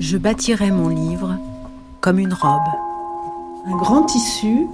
[0.00, 1.36] Je bâtirai mon livre
[2.00, 2.62] comme une robe.
[3.66, 4.66] Un grand tissu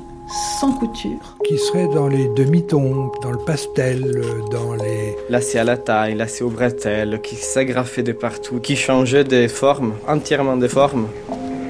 [0.61, 1.37] sans couture.
[1.47, 5.17] Qui serait dans les demi-tons, dans le pastel, dans les...
[5.29, 9.95] Lacé à la taille, lacé au bretelles, qui s'agrafait de partout, qui changeait des formes,
[10.09, 11.09] entièrement des formes.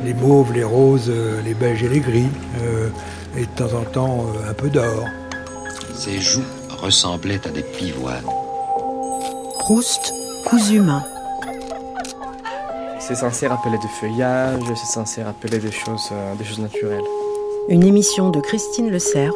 [0.04, 1.12] Les mauves, les roses,
[1.44, 2.28] les beiges et les gris,
[2.62, 2.88] euh,
[3.36, 5.06] et de temps en temps euh, un peu d'or.
[5.94, 8.24] Ses joues ressemblaient à des pivoines.
[9.60, 10.12] Proust,
[10.44, 11.04] cousu main.
[13.08, 17.02] C'est censé rappeler des feuillages, c'est censé rappeler des choses, des choses naturelles.
[17.68, 19.34] Une émission de Christine Le Cerf,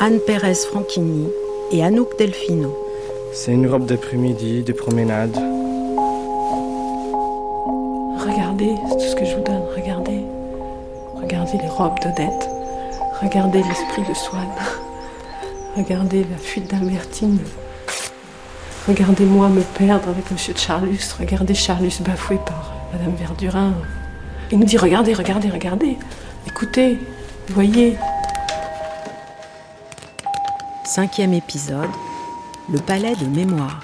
[0.00, 1.28] Anne Pérez Franchini
[1.70, 2.76] et Anouk Delfino.
[3.32, 5.36] C'est une robe d'après-midi, de promenade.
[8.18, 10.24] Regardez, c'est tout ce que je vous donne, regardez.
[11.14, 12.48] Regardez les robes d'Odette.
[13.22, 14.50] Regardez l'esprit de Swann.
[15.76, 17.38] Regardez la fuite d'Albertine.
[18.88, 21.14] Regardez-moi me perdre avec Monsieur de Charlus.
[21.20, 23.72] Regardez Charlus bafoué par Madame Verdurin.
[24.50, 25.96] Il nous dit regardez, regardez, regardez.
[26.46, 26.98] Écoutez,
[27.48, 27.96] voyez.
[30.84, 31.90] Cinquième épisode,
[32.72, 33.80] le palais de mémoire.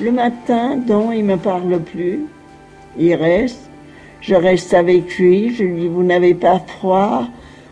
[0.00, 2.26] Le matin, donc, il me parle plus.
[2.98, 3.70] Il reste.
[4.20, 5.54] Je reste avec lui.
[5.54, 7.26] Je lui dis, vous n'avez pas froid.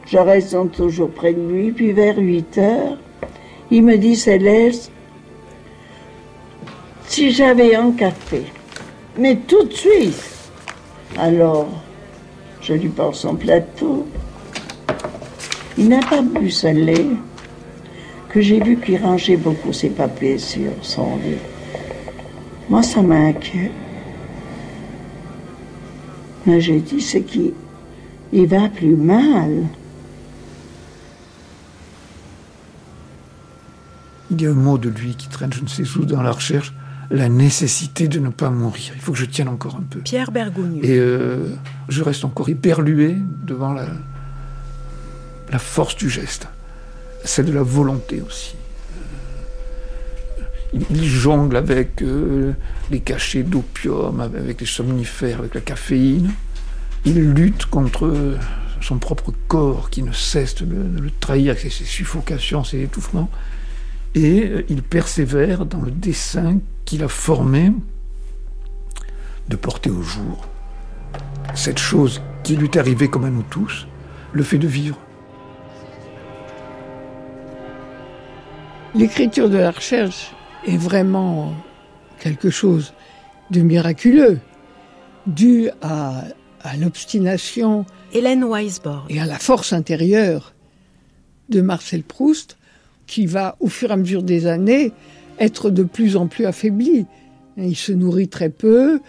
[0.06, 1.72] Je reste donc toujours près de lui.
[1.72, 2.96] Puis vers 8 heures,
[3.72, 4.92] il me dit, Céleste,
[7.06, 8.42] si j'avais un café,
[9.18, 10.22] mais tout de suite.
[11.18, 11.68] Alors,
[12.60, 14.06] je lui porte son plateau.
[15.78, 17.06] Il n'a pas bu ce lait,
[18.28, 21.38] que j'ai vu qu'il rangeait beaucoup ses papiers sur son lit.
[22.68, 23.72] Moi, ça m'inquiète.
[26.44, 27.54] Mais j'ai dit, c'est qu'il
[28.34, 29.64] il va plus mal.
[34.32, 36.32] Il y a un mot de lui qui traîne je ne sais où dans la
[36.32, 36.72] recherche
[37.10, 38.92] la nécessité de ne pas mourir.
[38.94, 40.00] Il faut que je tienne encore un peu.
[40.00, 40.82] Pierre Bergogneau.
[40.82, 41.54] Et euh,
[41.90, 43.86] je reste encore éperlué devant la,
[45.50, 46.48] la force du geste.
[47.22, 48.54] Celle de la volonté aussi.
[50.74, 52.52] Euh, il jongle avec euh,
[52.90, 56.32] les cachets d'opium, avec les somnifères, avec la caféine.
[57.04, 58.38] Il lutte contre
[58.80, 62.82] son propre corps qui ne cesse de le, de le trahir avec ses suffocations, ses
[62.82, 63.28] étouffements.
[64.14, 67.72] Et il persévère dans le dessin qu'il a formé
[69.48, 70.46] de porter au jour
[71.54, 73.86] cette chose qui lui est arrivée comme à nous tous,
[74.32, 74.98] le fait de vivre.
[78.94, 80.32] L'écriture de la recherche
[80.66, 81.54] est vraiment
[82.20, 82.92] quelque chose
[83.50, 84.38] de miraculeux,
[85.26, 86.24] dû à,
[86.62, 90.52] à l'obstination Hélène Weisborg et à la force intérieure
[91.48, 92.58] de Marcel Proust,
[93.12, 94.90] qui va, au fur et à mesure des années,
[95.38, 97.04] être de plus en plus affaibli.
[97.58, 99.00] Il se nourrit très peu,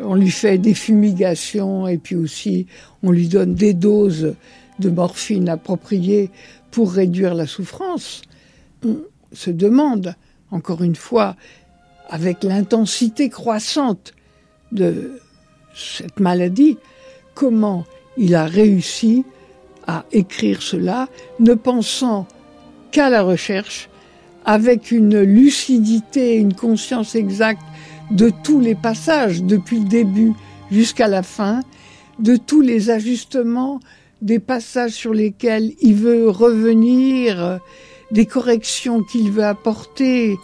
[0.00, 2.66] on lui fait des fumigations et puis aussi
[3.04, 4.34] on lui donne des doses
[4.80, 6.30] de morphine appropriées
[6.72, 8.22] pour réduire la souffrance.
[8.84, 8.96] On
[9.32, 10.16] se demande,
[10.50, 11.36] encore une fois,
[12.08, 14.12] avec l'intensité croissante
[14.72, 15.20] de
[15.72, 16.78] cette maladie,
[17.34, 17.84] comment
[18.16, 19.24] il a réussi
[19.86, 21.08] à écrire cela,
[21.38, 22.26] ne pensant
[22.92, 23.88] qu'à la recherche,
[24.44, 27.62] avec une lucidité, une conscience exacte
[28.10, 30.32] de tous les passages, depuis le début
[30.70, 31.62] jusqu'à la fin,
[32.18, 33.80] de tous les ajustements,
[34.20, 37.58] des passages sur lesquels il veut revenir,
[38.10, 40.36] des corrections qu'il veut apporter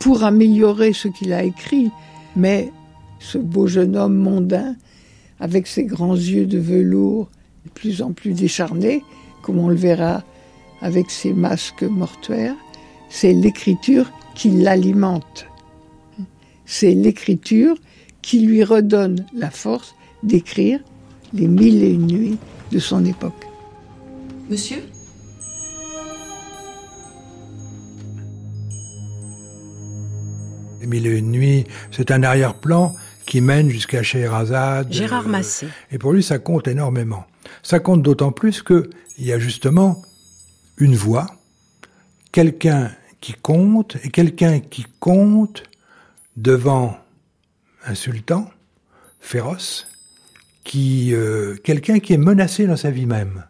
[0.00, 1.90] pour améliorer ce qu'il a écrit.
[2.36, 2.70] Mais
[3.18, 4.76] ce beau jeune homme mondain,
[5.40, 7.30] avec ses grands yeux de velours,
[7.64, 9.02] de plus en plus décharnés,
[9.42, 10.22] comme on le verra
[10.82, 12.56] avec ses masques mortuaires,
[13.08, 15.46] c'est l'écriture qui l'alimente.
[16.64, 17.76] C'est l'écriture
[18.22, 20.80] qui lui redonne la force d'écrire
[21.32, 22.38] les mille et une nuits
[22.70, 23.46] de son époque.
[24.48, 24.82] Monsieur?
[30.80, 32.94] Les mille et une nuits, c'est un arrière-plan
[33.26, 34.92] qui mène jusqu'à Scheherazade.
[34.92, 35.68] Gérard Massé.
[35.92, 37.24] Et pour lui, ça compte énormément.
[37.62, 38.88] Ça compte d'autant plus qu'il
[39.18, 40.02] y a justement
[40.80, 41.26] une voix,
[42.32, 42.90] quelqu'un
[43.20, 45.62] qui compte, et quelqu'un qui compte
[46.36, 46.98] devant
[47.84, 48.50] un sultan
[49.20, 49.86] féroce,
[50.64, 53.44] qui euh, quelqu'un qui est menacé dans sa vie même.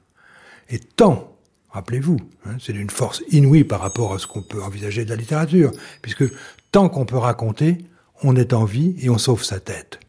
[0.69, 1.37] Et tant,
[1.71, 5.17] rappelez-vous, hein, c'est d'une force inouïe par rapport à ce qu'on peut envisager de la
[5.17, 5.73] littérature,
[6.03, 6.25] puisque
[6.73, 7.79] tant qu'on peut raconter,
[8.23, 10.00] on est en vie et on sauve sa tête.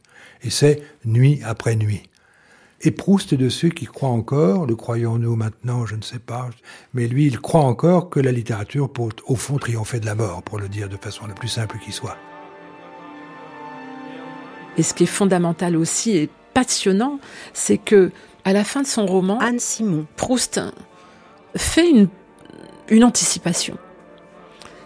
[0.44, 2.04] Et c'est nuit après nuit.
[2.84, 6.50] Et Proust est de ceux qui croient encore, le croyons-nous maintenant, je ne sais pas,
[6.96, 10.42] mais lui, il croit encore que la littérature peut au fond triompher de la mort,
[10.42, 12.18] pour le dire de façon la plus simple qui soit.
[14.78, 17.20] Et ce qui est fondamental aussi et passionnant,
[17.54, 18.12] c'est que
[18.46, 20.60] à la fin de son roman, Anne Simon, Proust
[21.56, 22.10] fait une,
[22.90, 23.78] une anticipation.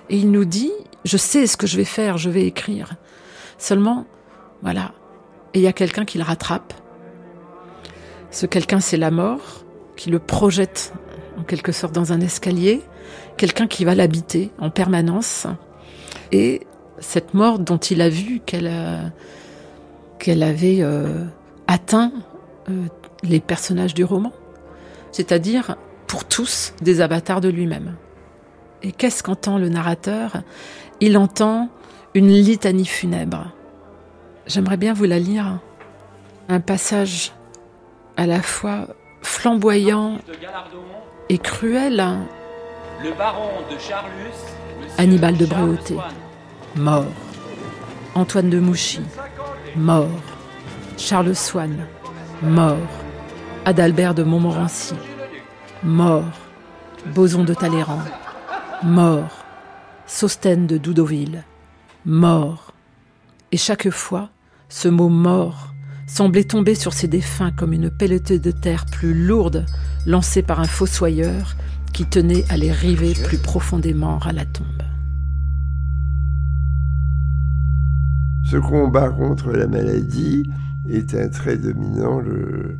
[0.10, 0.74] Et il nous dit,
[1.06, 2.96] je sais ce que je vais faire, je vais écrire.
[3.58, 4.06] Seulement,
[4.62, 4.92] voilà.
[5.54, 6.74] Et il y a quelqu'un qui le rattrape.
[8.36, 9.64] Ce quelqu'un, c'est la mort,
[9.96, 10.92] qui le projette
[11.40, 12.82] en quelque sorte dans un escalier.
[13.38, 15.48] Quelqu'un qui va l'habiter en permanence.
[16.34, 16.68] Et
[17.00, 19.14] cette mort dont il a vu qu'elle
[20.20, 21.24] qu'elle avait euh,
[21.68, 22.12] atteint
[22.70, 22.88] euh,
[23.24, 24.34] les personnages du roman.
[25.14, 27.96] C'est-à-dire, pour tous, des avatars de lui-même.
[28.84, 30.44] Et qu'est-ce qu'entend le narrateur?
[31.00, 31.70] Il entend
[32.14, 33.54] une litanie funèbre.
[34.46, 35.62] J'aimerais bien vous la lire.
[36.50, 37.32] Un passage
[38.18, 38.88] à la fois
[39.22, 40.20] flamboyant
[41.30, 42.04] et cruel.
[43.04, 44.40] Le baron de Charlus,
[44.98, 45.98] Hannibal de Bréauté,
[46.76, 47.06] mort.
[48.16, 49.02] Antoine de Mouchy,
[49.76, 50.08] mort.
[50.98, 51.86] Charles Swann,
[52.42, 52.78] mort.
[53.66, 54.96] Adalbert de Montmorency,
[55.84, 56.24] mort.
[57.14, 58.04] Boson de Talleyrand,
[58.84, 59.44] mort.
[60.08, 61.44] Sostène de Doudoville,
[62.06, 62.72] mort.
[63.52, 64.30] Et chaque fois,
[64.70, 65.75] ce mot mort
[66.08, 69.66] semblait tomber sur ses défunts comme une pelletée de terre plus lourde
[70.06, 71.56] lancée par un fossoyeur
[71.94, 74.66] qui tenait à les river plus profondément à la tombe.
[78.46, 80.50] Ce combat contre la maladie
[80.88, 82.78] est un trait dominant de,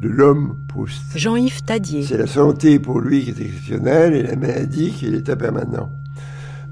[0.00, 1.16] de l'homme Proust.
[1.16, 5.10] Jean-Yves Tadier, C'est la santé pour lui qui est exceptionnelle et la maladie qui est
[5.10, 5.90] l'état permanent.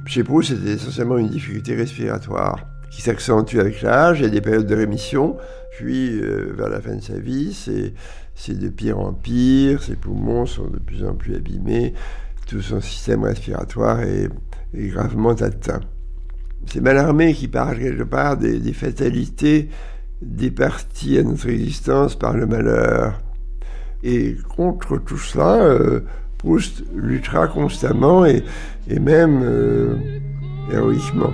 [0.05, 2.59] Chez Proust, c'était essentiellement une difficulté respiratoire
[2.91, 4.21] qui s'accentue avec l'âge.
[4.21, 5.37] Il y a des périodes de rémission,
[5.75, 7.53] puis euh, vers la fin de sa vie,
[8.35, 11.95] c'est de pire en pire, ses poumons sont de plus en plus abîmés,
[12.47, 14.29] tout son système respiratoire est,
[14.75, 15.81] gravement atteint.
[16.67, 19.69] C'est Mallarmé qui parle quelque part des, des fatalités
[20.23, 23.21] départies à notre existence par le malheur.
[24.03, 26.01] Et contre tout cela, euh,
[26.39, 28.45] Proust luttera constamment et,
[28.89, 29.97] et même euh,
[30.73, 31.33] héroïquement.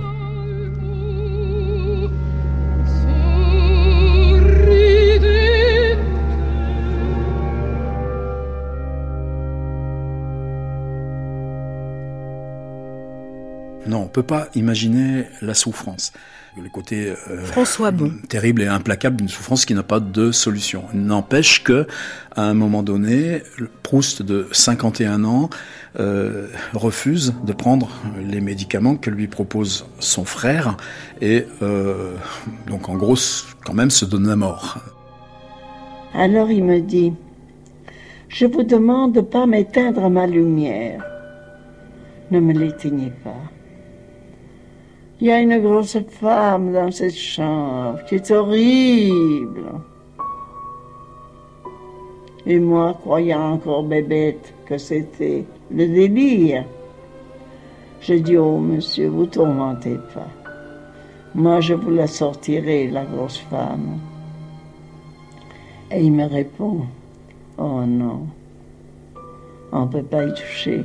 [13.91, 16.13] Non, on peut pas imaginer la souffrance.
[16.55, 18.09] Le côté euh, François Bon.
[18.29, 20.85] terrible et implacable d'une souffrance qui n'a pas de solution.
[20.93, 21.85] N'empêche que,
[22.37, 23.43] à un moment donné,
[23.83, 25.49] Proust de 51 ans
[25.99, 27.89] euh, refuse de prendre
[28.25, 30.77] les médicaments que lui propose son frère
[31.19, 32.13] et euh,
[32.67, 33.17] donc en gros
[33.65, 34.77] quand même se donne la mort.
[36.13, 37.11] Alors il me dit,
[38.29, 41.03] je vous demande de pas m'éteindre ma lumière.
[42.31, 43.35] Ne me l'éteignez pas.
[45.21, 49.65] Il y a une grosse femme dans cette chambre qui est horrible.
[52.47, 56.65] Et moi, croyant encore bébête que c'était le délire,
[58.01, 60.27] je dis, oh monsieur, vous tourmentez pas.
[61.35, 63.99] Moi, je vous la sortirai, la grosse femme.
[65.91, 66.81] Et il me répond,
[67.59, 68.25] oh non,
[69.71, 70.81] on ne peut pas y toucher.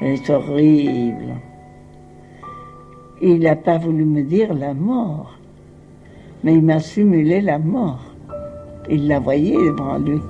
[0.00, 1.34] Elle est horrible.
[3.22, 5.38] Il n'a pas voulu me dire la mort,
[6.42, 8.00] mais il m'a simulé la mort.
[8.88, 10.20] Il la voyait devant lui.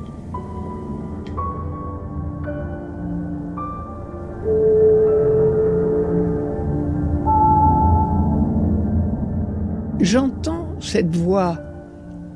[10.00, 11.58] J'entends cette voix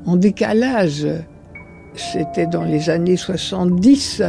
[0.05, 1.05] en décalage.
[1.95, 4.23] C'était dans les années 70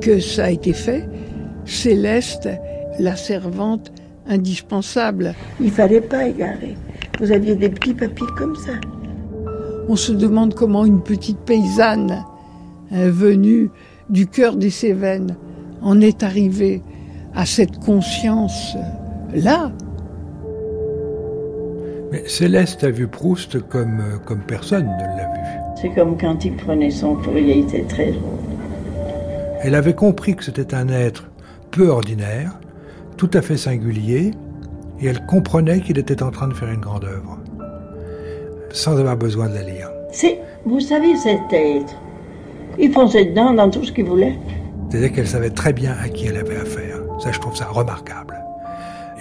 [0.00, 1.06] que ça a été fait.
[1.66, 2.48] Céleste,
[2.98, 3.92] la servante
[4.28, 5.34] indispensable.
[5.60, 6.76] Il fallait pas égarer.
[7.20, 8.72] Vous aviez des petits papiers comme ça.
[9.88, 12.24] On se demande comment une petite paysanne
[12.92, 13.70] euh, venue
[14.10, 15.36] du cœur des Cévennes
[15.82, 16.82] en est arrivée
[17.34, 19.72] à cette conscience-là.
[22.10, 25.40] Mais Céleste a vu Proust comme, euh, comme personne ne l'a vu.
[25.80, 28.38] C'est comme quand il prenait son courrier, il était très drôle.
[29.62, 31.30] Elle avait compris que c'était un être
[31.70, 32.58] peu ordinaire,
[33.18, 34.30] tout à fait singulier,
[35.00, 37.38] et elle comprenait qu'il était en train de faire une grande œuvre,
[38.70, 39.90] sans avoir besoin de la lire.
[40.10, 41.94] C'est, vous savez, cet être,
[42.78, 44.38] il fonçait dedans dans tout ce qu'il voulait.
[44.88, 47.00] C'est-à-dire qu'elle savait très bien à qui elle avait affaire.
[47.18, 48.38] Ça, je trouve ça remarquable.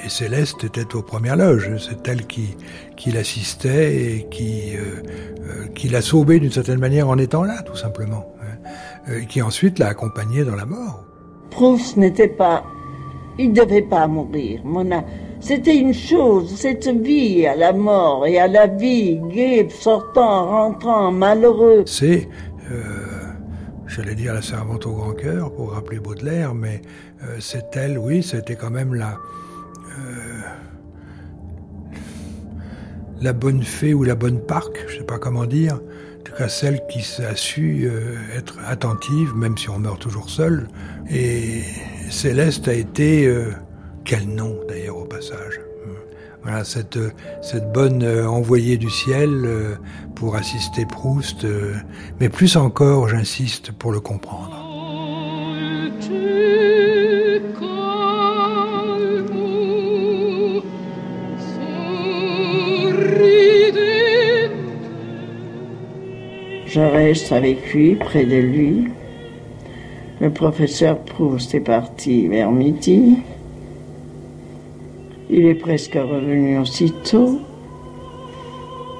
[0.05, 1.71] Et Céleste était aux premières loges.
[1.77, 2.55] C'est elle qui,
[2.95, 5.01] qui l'assistait et qui, euh,
[5.41, 8.31] euh, qui l'a sauvé d'une certaine manière en étant là, tout simplement.
[8.41, 9.13] Hein.
[9.21, 11.03] Et qui ensuite l'a accompagné dans la mort.
[11.49, 12.63] Proust n'était pas...
[13.39, 14.61] Il ne devait pas mourir.
[14.63, 15.03] Mona...
[15.39, 21.11] C'était une chose, cette vie à la mort et à la vie, gaie, sortant, rentrant,
[21.11, 21.83] malheureux.
[21.85, 22.27] C'est,
[22.71, 22.81] euh,
[23.85, 26.81] j'allais dire la servante au grand cœur pour rappeler Baudelaire, mais
[27.23, 29.19] euh, c'est elle, oui, c'était quand même la,
[29.99, 30.41] euh,
[33.21, 35.75] la bonne fée ou la bonne parque, je sais pas comment dire.
[35.75, 37.89] En tout cas, celle qui a su
[38.35, 40.67] être attentive, même si on meurt toujours seul.
[41.09, 41.61] Et
[42.09, 43.51] Céleste a été, euh,
[44.03, 45.61] quel nom d'ailleurs au passage.
[46.43, 46.99] Voilà, cette,
[47.41, 49.75] cette bonne euh, envoyée du ciel euh,
[50.15, 51.45] pour assister Proust,
[52.19, 54.63] mais plus encore, j'insiste, pour le comprendre.
[66.65, 68.87] Je reste avec lui, près de lui.
[70.19, 73.17] Le professeur Proust est parti vers midi.
[75.29, 77.39] Il est presque revenu aussitôt.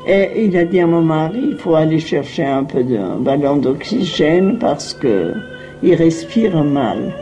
[0.06, 3.58] Et il a dit à mon mari, il faut aller chercher un peu de ballon
[3.58, 5.34] d'oxygène parce que
[5.84, 7.14] il respire mal.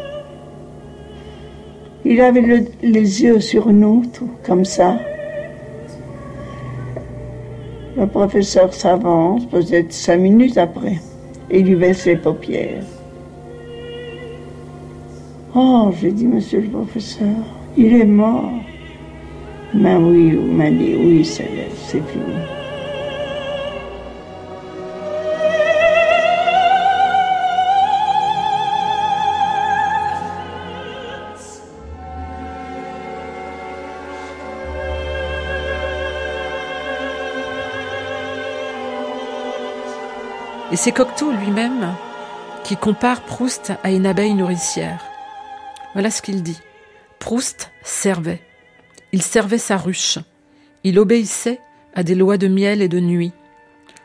[2.03, 4.99] Il avait le- les yeux sur nous, tout comme ça.
[7.97, 10.99] Le professeur s'avance, peut-être cinq minutes après,
[11.49, 12.83] et il lui baisse les paupières.
[15.57, 17.29] Oh, j'ai dit, monsieur le professeur,
[17.77, 18.51] il est mort.
[19.73, 22.35] Mais oui, il m'a dit, oui, c'est fini.
[40.73, 41.93] Et c'est Cocteau lui-même
[42.65, 45.04] qui compare Proust à une abeille nourricière.
[45.95, 46.59] Voilà ce qu'il dit.
[47.19, 48.41] Proust servait.
[49.13, 50.19] Il servait sa ruche.
[50.83, 51.61] Il obéissait
[51.95, 53.31] à des lois de miel et de nuit.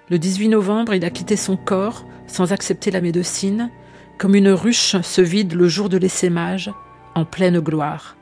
[0.08, 3.70] Le 18 novembre, il a quitté son corps sans accepter la médecine,
[4.18, 6.70] comme une ruche se vide le jour de l'essaimage,
[7.16, 8.16] en pleine gloire.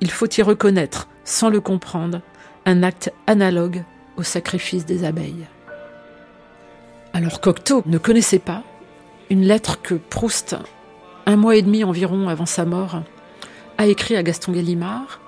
[0.00, 2.20] Il faut y reconnaître, sans le comprendre,
[2.66, 3.84] un acte analogue
[4.16, 5.46] au sacrifice des abeilles.
[7.12, 8.64] Alors Cocteau ne connaissait pas
[9.30, 10.56] une lettre que Proust,
[11.26, 13.02] un mois et demi environ avant sa mort,
[13.78, 15.20] a écrit à Gaston Gallimard.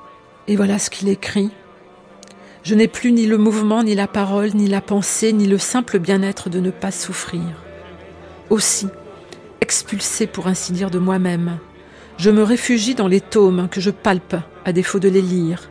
[0.47, 1.51] Et voilà ce qu'il écrit.
[2.63, 5.99] Je n'ai plus ni le mouvement, ni la parole, ni la pensée, ni le simple
[5.99, 7.43] bien-être de ne pas souffrir.
[8.51, 8.89] Aussi,
[9.61, 11.59] expulsé pour ainsi dire de moi-même,
[12.17, 15.71] je me réfugie dans les tomes que je palpe à défaut de les lire.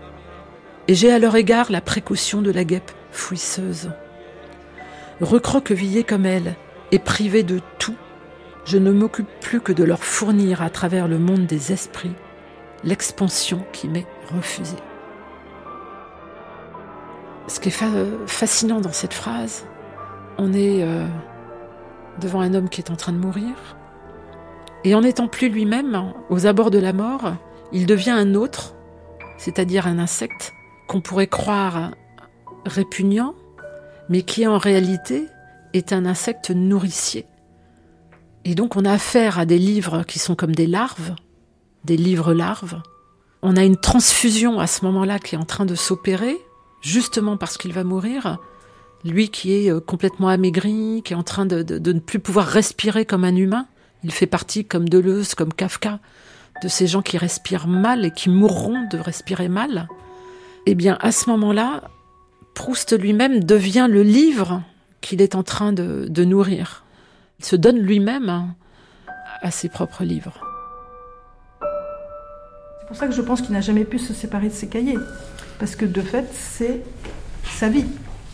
[0.88, 3.90] Et j'ai à leur égard la précaution de la guêpe fouisseuse
[5.22, 6.56] recroquevillée comme elle
[6.92, 7.96] et privée de tout,
[8.66, 12.16] je ne m'occupe plus que de leur fournir à travers le monde des esprits
[12.84, 14.78] l'expansion qui m'est refusée.
[17.48, 17.88] Ce qui est fa-
[18.26, 19.66] fascinant dans cette phrase,
[20.38, 21.06] on est euh,
[22.20, 23.78] devant un homme qui est en train de mourir,
[24.86, 27.36] et en n'étant plus lui-même, aux abords de la mort,
[27.72, 28.76] il devient un autre,
[29.38, 30.54] c'est-à-dire un insecte
[30.88, 31.92] qu'on pourrait croire
[32.66, 33.34] répugnant,
[34.10, 35.28] mais qui en réalité
[35.74, 37.26] est un insecte nourricier.
[38.46, 41.16] Et donc on a affaire à des livres qui sont comme des larves,
[41.86, 42.82] des livres larves.
[43.42, 46.38] On a une transfusion à ce moment-là qui est en train de s'opérer,
[46.82, 48.38] justement parce qu'il va mourir.
[49.06, 53.06] Lui qui est euh, complètement amaigri, qui est en train de, ne plus pouvoir respirer
[53.06, 53.66] comme un humain.
[54.04, 56.00] Il fait partie, comme Deleuze, comme Kafka,
[56.62, 59.88] de ces gens qui respirent mal et qui mourront de respirer mal.
[60.66, 61.90] Eh bien, à ce moment-là,
[62.54, 64.62] Proust lui-même devient le livre
[65.02, 66.83] qu'il est en train de nourrir.
[67.44, 68.56] Il se donne lui-même hein,
[69.42, 70.40] à ses propres livres.
[72.80, 74.98] C'est pour ça que je pense qu'il n'a jamais pu se séparer de ses cahiers.
[75.60, 76.84] Parce que de fait, c'est
[77.44, 77.84] sa vie.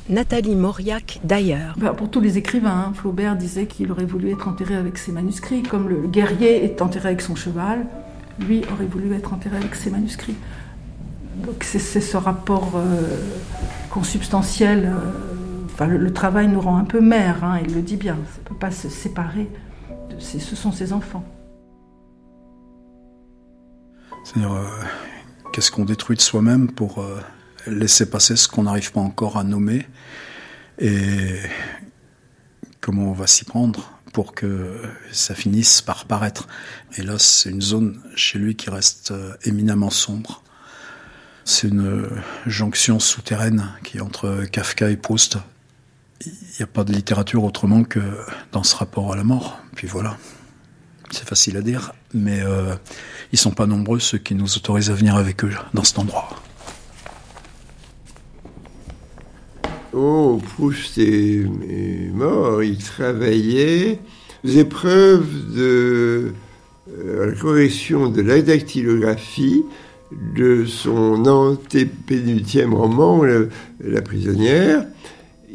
[0.10, 1.74] Nathalie Mauriac d'ailleurs.
[1.78, 5.12] Bah, pour tous les écrivains, hein, Flaubert disait qu'il aurait voulu être enterré avec ses
[5.12, 5.63] manuscrits.
[5.63, 7.88] Comme le guerrier est enterré avec son cheval,
[8.39, 10.36] lui aurait voulu être enterré avec ses manuscrits.
[11.36, 13.18] Donc c'est c'est ce rapport euh,
[13.89, 14.86] consubstantiel.
[14.86, 15.38] euh,
[15.86, 18.16] le, travail nous rend un peu mère, hein, il le dit bien.
[18.34, 19.50] Ça ne peut pas se séparer.
[20.20, 21.24] Ce sont ses enfants.
[24.24, 24.68] C'est-à-dire, euh,
[25.54, 27.22] qu'est-ce qu'on détruit de soi-même pour euh,
[27.68, 29.88] laisser passer ce qu'on n'arrive pas encore à nommer?
[30.80, 31.40] Et
[32.82, 34.82] comment on va s'y prendre pour que
[35.12, 36.48] ça finisse par paraître?
[36.98, 40.44] Et là, c'est une zone chez lui qui reste euh, éminemment sombre.
[41.46, 42.08] C'est une
[42.46, 45.40] jonction souterraine qui est entre Kafka et Proust.
[46.26, 48.02] Il n'y a pas de littérature autrement que
[48.52, 49.60] dans ce rapport à la mort.
[49.76, 50.18] Puis voilà.
[51.12, 52.76] C'est facile à dire, mais euh,
[53.32, 56.30] ils sont pas nombreux ceux qui nous autorisent à venir avec eux dans cet endroit.
[59.94, 61.48] Oh, Proust est,
[62.14, 64.00] mort, il travaillait
[64.46, 66.34] aux épreuves de
[66.92, 69.64] euh, la correction de la dactylographie
[70.36, 73.24] de son antépénultième roman,
[73.80, 74.86] La prisonnière.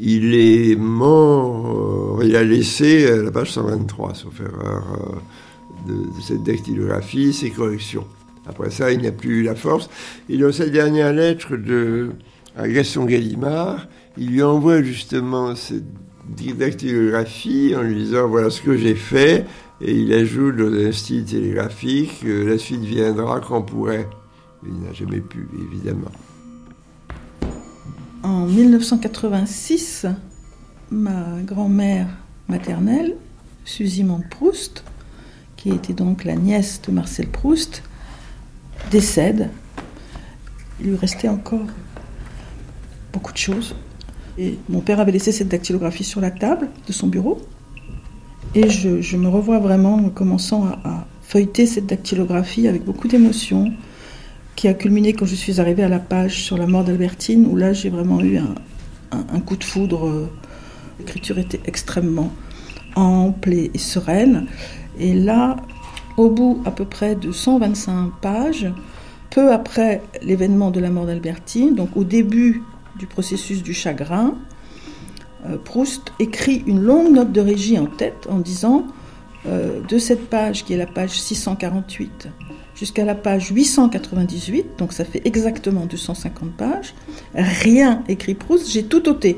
[0.00, 4.84] Il est mort, il a laissé à la page 123, sauf erreur,
[5.88, 8.06] euh, de, cette dactylographie, ses corrections.
[8.46, 9.88] Après ça, il n'a plus eu la force.
[10.28, 12.10] Et dans sa dernière lettre de,
[12.56, 13.86] à Gaston Gallimard,
[14.18, 15.84] il lui envoie justement cette
[16.56, 19.44] dactylographie en lui disant voilà ce que j'ai fait.
[19.80, 24.08] Et il ajoute dans un style télégraphique la suite viendra quand pourrait.
[24.66, 26.10] Il n'a jamais pu, évidemment.
[28.25, 30.07] En 1986,
[30.90, 32.07] ma grand-mère
[32.49, 33.16] maternelle,
[33.66, 34.83] Suzy Proust,
[35.59, 37.83] qui était donc la nièce de Marcel Proust,
[38.90, 39.50] décède.
[40.81, 41.66] Il lui restait encore
[43.12, 43.76] beaucoup de choses.
[44.38, 47.43] Et mon père avait laissé cette dactylographie sur la table de son bureau.
[48.54, 53.75] Et je, me revois vraiment commençant à, feuilleter cette dactylographie avec beaucoup d'émotion,
[54.56, 57.56] qui a culminé quand je suis arrivée à la page sur la mort d'Albertine, où
[57.56, 60.28] là j'ai vraiment eu un, coup de foudre.
[60.99, 62.32] L'écriture était extrêmement
[62.94, 64.46] ample et, sereine.
[64.99, 65.56] Et là,
[66.16, 68.73] au bout à peu près de 125 pages,
[69.30, 72.62] peu après l'événement de la mort d'Albertine, donc au début
[72.99, 74.34] du processus du chagrin,
[75.46, 78.87] euh, Proust écrit une longue note de régie en tête en disant
[79.46, 82.28] euh, de cette page qui est la page 648
[82.75, 86.95] jusqu'à la page 898, donc ça fait exactement 250 pages,
[87.35, 89.37] rien écrit Proust, j'ai tout ôté.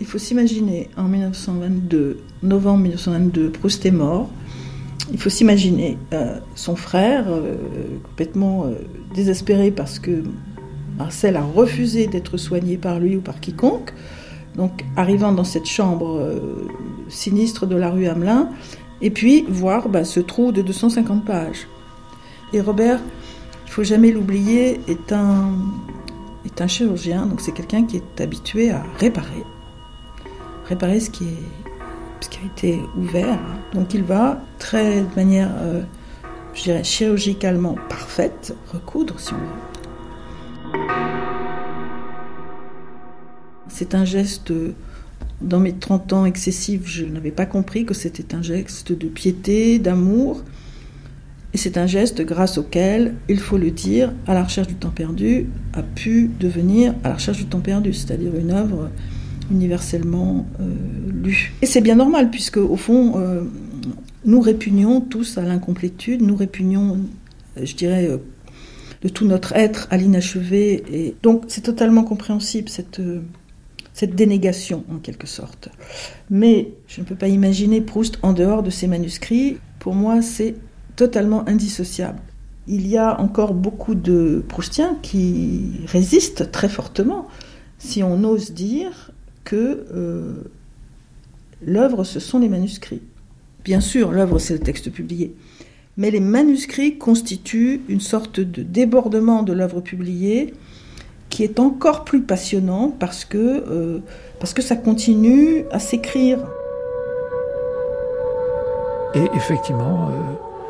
[0.00, 4.30] Il faut s'imaginer en 1922, novembre 1922, Proust est mort.
[5.12, 7.26] Il faut s'imaginer euh, son frère
[8.04, 8.66] complètement
[9.14, 10.22] désespéré parce que
[10.98, 13.92] Marcel a refusé d'être soigné par lui ou par quiconque.
[14.56, 16.68] Donc, arrivant dans cette chambre euh,
[17.08, 18.50] sinistre de la rue Hamelin,
[19.00, 21.66] et puis voir bah, ce trou de 250 pages.
[22.54, 23.00] Et Robert,
[23.66, 25.56] il faut jamais l'oublier, est un,
[26.66, 29.42] chirurgien, donc c'est quelqu'un qui est habitué à réparer.
[30.66, 31.42] Réparer ce qui, est,
[32.20, 33.38] ce qui a été ouvert.
[33.72, 35.82] Donc il va très, de manière, euh,
[36.82, 39.72] chirurgicalement parfaite, recoudre, si on veut.
[43.68, 44.52] C'est un geste,
[45.40, 49.78] dans mes 30 ans excessifs, je n'avais pas compris que c'était un geste de piété,
[49.78, 50.42] d'amour.
[51.54, 54.90] Et c'est un geste grâce auquel, il faut le dire, à la recherche du temps
[54.90, 58.90] perdu a pu devenir à la recherche du temps perdu, c'est-à-dire une œuvre
[59.50, 60.64] universellement euh,
[61.22, 61.52] lue.
[61.60, 63.42] Et c'est bien normal, puisque au fond, euh,
[64.24, 67.00] nous répugnons tous à l'incomplétude, nous répugnons,
[67.62, 68.18] je dirais, euh,
[69.02, 70.84] de tout notre être à l'inachevé.
[70.90, 73.02] Et donc c'est totalement compréhensible cette,
[73.92, 75.68] cette dénégation en quelque sorte.
[76.30, 79.58] Mais je ne peux pas imaginer Proust en dehors de ses manuscrits.
[79.80, 80.54] Pour moi, c'est
[80.96, 82.20] totalement indissociable.
[82.66, 87.26] Il y a encore beaucoup de Proustiens qui résistent très fortement,
[87.78, 89.10] si on ose dire
[89.44, 90.50] que euh,
[91.64, 93.02] l'œuvre, ce sont les manuscrits.
[93.64, 95.34] Bien sûr, l'œuvre, c'est le texte publié
[95.96, 100.54] mais les manuscrits constituent une sorte de débordement de l'œuvre publiée
[101.28, 103.98] qui est encore plus passionnant parce que, euh,
[104.38, 106.38] parce que ça continue à s'écrire.
[109.14, 110.12] Et effectivement, euh,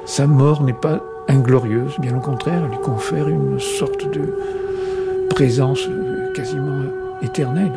[0.04, 4.34] sa mort n'est pas inglorieuse, bien au contraire, elle lui confère une sorte de
[5.30, 6.82] présence euh, quasiment
[7.22, 7.72] éternelle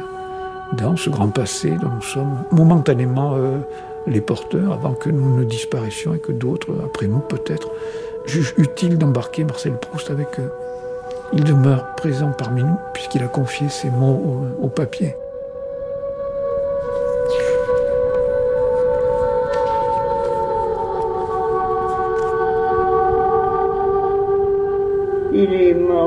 [0.78, 3.38] dans ce grand passé dont nous sommes momentanément
[4.08, 7.70] les porteurs avant que nous ne disparaissions et que d'autres, après nous peut-être,
[8.26, 10.52] jugent utile d'embarquer Marcel Proust avec eux.
[11.34, 15.16] Il demeure présent parmi nous puisqu'il a confié ses mots au, papier.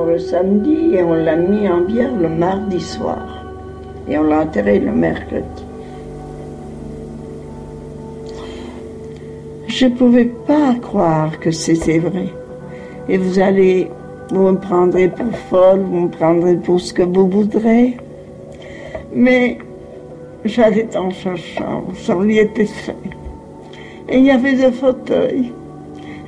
[0.04, 3.44] Le samedi et on l'a mis en bière le mardi soir.
[4.08, 5.64] Et on l'a enterré le mercredi.
[9.66, 12.28] Je ne pouvais pas croire que c'était vrai.
[13.08, 13.90] Et vous allez,
[14.30, 17.96] vous me prendrez pour folle, vous me prendrez pour ce que vous voudrez.
[19.14, 19.58] Mais
[20.44, 22.96] j'allais dans sa chambre, son lit était fait.
[24.08, 25.52] Et il y avait des fauteuils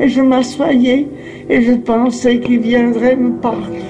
[0.00, 1.06] et je m'assoyais
[1.48, 3.82] et je pensais qu'il viendrait me parler.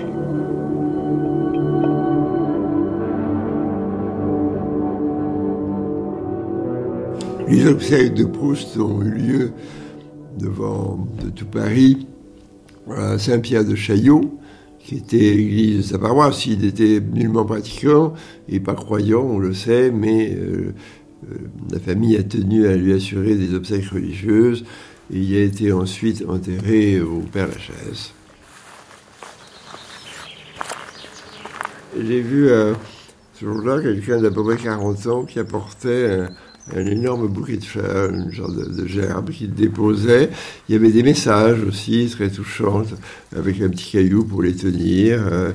[7.48, 9.52] Les obsèques de Proust ont eu lieu
[10.38, 12.06] devant tout Paris
[12.90, 14.38] à Saint-Pierre de Chaillot,
[14.78, 16.46] qui était l'église de sa paroisse.
[16.46, 18.14] Il était nullement pratiquant
[18.48, 20.72] et pas croyant, on le sait, mais euh,
[21.30, 21.34] euh,
[21.72, 24.64] la famille a tenu à lui assurer des obsèques religieuses
[25.12, 28.12] il a été ensuite enterré au Père Lachaise.
[31.98, 32.74] J'ai vu euh,
[33.34, 36.28] ce jour-là quelqu'un d'à peu près 40 ans qui apportait
[36.74, 40.30] un, énorme bouquet de fleurs, une genre de, gerbe qu'il déposait.
[40.68, 42.84] Il y avait des messages aussi très touchants
[43.34, 45.26] avec un petit caillou pour les tenir.
[45.26, 45.52] Euh,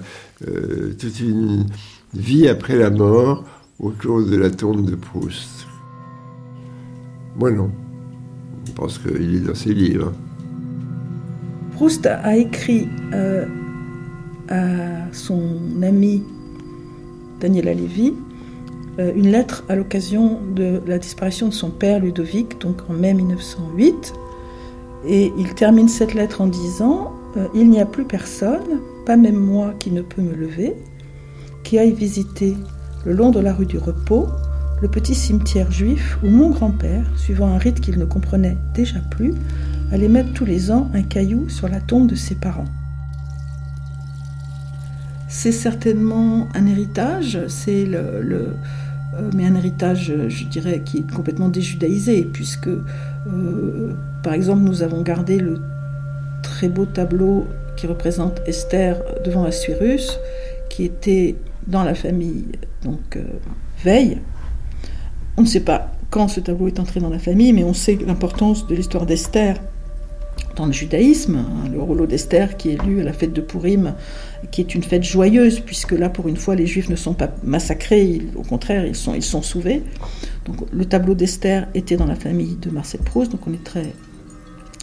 [0.47, 1.65] euh, toute une
[2.13, 3.45] vie après la mort
[3.79, 5.67] autour de la tombe de Proust.
[7.37, 7.71] Moi non.
[8.65, 10.13] Je qu'il est dans ses livres.
[11.73, 12.87] Proust a écrit
[14.49, 16.23] à son ami
[17.39, 18.13] Daniela Lévy
[18.99, 23.13] euh, une lettre à l'occasion de la disparition de son père Ludovic, donc en mai
[23.13, 24.13] 1908.
[25.07, 29.35] Et il termine cette lettre en disant euh, Il n'y a plus personne, pas même
[29.35, 30.73] moi qui ne peux me lever,
[31.63, 32.55] qui aille visiter
[33.05, 34.27] le long de la rue du Repos
[34.81, 39.33] le petit cimetière juif où mon grand-père, suivant un rite qu'il ne comprenait déjà plus,
[39.91, 42.65] allait mettre tous les ans un caillou sur la tombe de ses parents.
[45.27, 48.53] C'est certainement un héritage, c'est euh,
[49.33, 55.01] mais un héritage, je dirais, qui est complètement déjudaïsé, puisque, euh, par exemple, nous avons
[55.01, 55.61] gardé le
[56.41, 60.19] très beau tableau qui représente Esther devant Assuérus,
[60.69, 61.35] qui était
[61.67, 62.45] dans la famille
[62.83, 63.23] donc euh,
[63.83, 64.19] Veille.
[65.37, 67.97] On ne sait pas quand ce tableau est entré dans la famille, mais on sait
[68.05, 69.57] l'importance de l'histoire d'Esther
[70.55, 73.93] dans le judaïsme, hein, le rouleau d'Esther qui est lu à la fête de Purim,
[74.51, 77.29] qui est une fête joyeuse, puisque là, pour une fois, les Juifs ne sont pas
[77.43, 79.83] massacrés, au contraire, ils sont, ils sont sauvés.
[80.45, 83.93] Donc, le tableau d'Esther était dans la famille de Marcel Proust, donc on est très.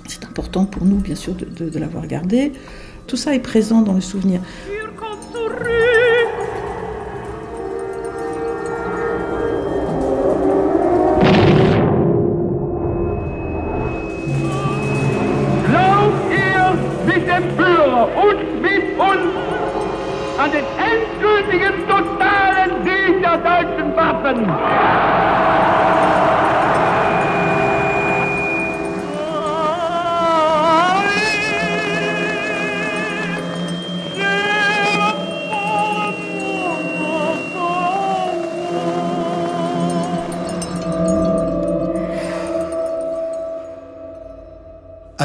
[0.09, 2.53] C'est important pour nous, bien sûr, de, de l'avoir gardé.
[3.07, 4.41] Tout ça est présent dans le souvenir.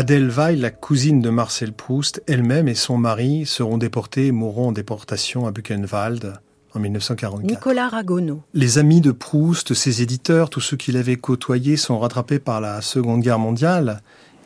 [0.07, 4.69] Adèle Weil, la cousine de Marcel Proust, elle-même et son mari seront déportés et mourront
[4.69, 6.39] en déportation à Buchenwald
[6.73, 7.43] en 1944.
[7.43, 8.41] Nicolas Ragonneau.
[8.53, 12.81] Les amis de Proust, ses éditeurs, tous ceux qu'il avait côtoyés sont rattrapés par la
[12.81, 14.01] Seconde Guerre mondiale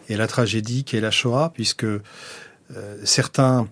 [0.10, 2.02] et la tragédie qu'est la Shoah, puisque euh,
[3.04, 3.68] certains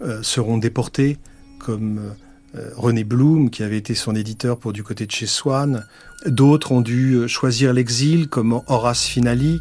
[0.00, 1.18] euh, seront déportés,
[1.58, 2.00] comme
[2.54, 5.84] euh, René Blum, qui avait été son éditeur pour du côté de chez Swann.
[6.24, 9.60] D'autres ont dû choisir l'exil, comme Horace Finali,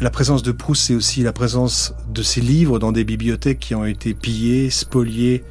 [0.00, 3.74] la présence de Proust, c'est aussi la présence de ses livres dans des bibliothèques qui
[3.74, 5.44] ont été pillées, spoliées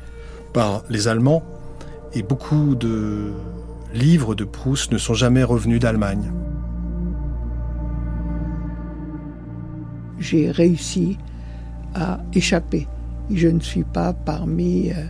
[0.54, 1.44] par les Allemands.
[2.14, 3.32] Et beaucoup de
[3.94, 6.32] livres de Proust ne sont jamais revenus d'Allemagne.
[10.20, 11.18] J'ai réussi
[11.96, 12.88] à échapper.
[13.32, 15.06] Je ne suis pas parmi euh,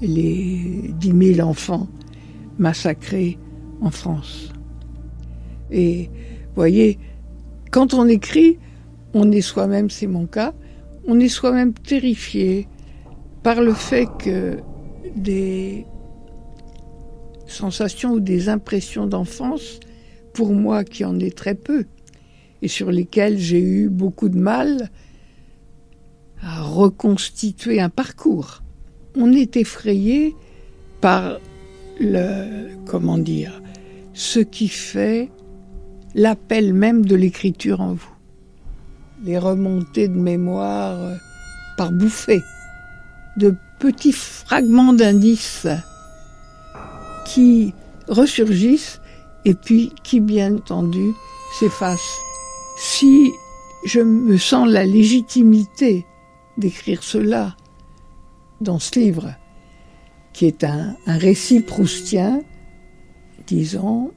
[0.00, 1.86] les 10 000 enfants
[2.58, 3.38] massacrés
[3.80, 4.52] en France.
[5.70, 6.10] Et
[6.54, 6.98] voyez,
[7.70, 8.58] quand on écrit,
[9.14, 10.54] on est soi-même, c'est mon cas,
[11.06, 12.68] on est soi-même terrifié
[13.42, 14.58] par le fait que
[15.16, 15.86] des
[17.46, 19.80] sensations ou des impressions d'enfance,
[20.32, 21.84] pour moi qui en ai très peu,
[22.62, 24.90] et sur lesquelles j'ai eu beaucoup de mal
[26.40, 28.62] à reconstituer un parcours.
[29.16, 30.34] On est effrayé
[31.00, 31.38] par
[32.00, 33.60] le, comment dire,
[34.14, 35.30] ce qui fait
[36.14, 38.11] l'appel même de l'écriture en vous
[39.22, 41.16] les remontées de mémoire euh,
[41.76, 42.42] par bouffées,
[43.36, 45.66] de petits fragments d'indices
[47.24, 47.74] qui
[48.08, 49.00] ressurgissent
[49.44, 51.12] et puis qui, bien entendu,
[51.58, 52.18] s'effacent.
[52.78, 53.30] Si
[53.84, 56.06] je me sens la légitimité
[56.58, 57.56] d'écrire cela
[58.60, 59.34] dans ce livre,
[60.32, 62.40] qui est un, récit proustien,
[63.46, 64.12] disons,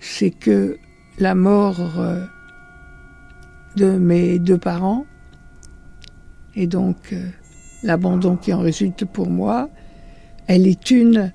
[0.00, 0.78] c'est que
[1.18, 2.24] la mort euh,
[3.78, 5.06] de mes deux parents.
[6.56, 7.28] Et donc, euh,
[7.84, 9.70] l'abandon qui en résulte pour moi,
[10.48, 11.32] elle est une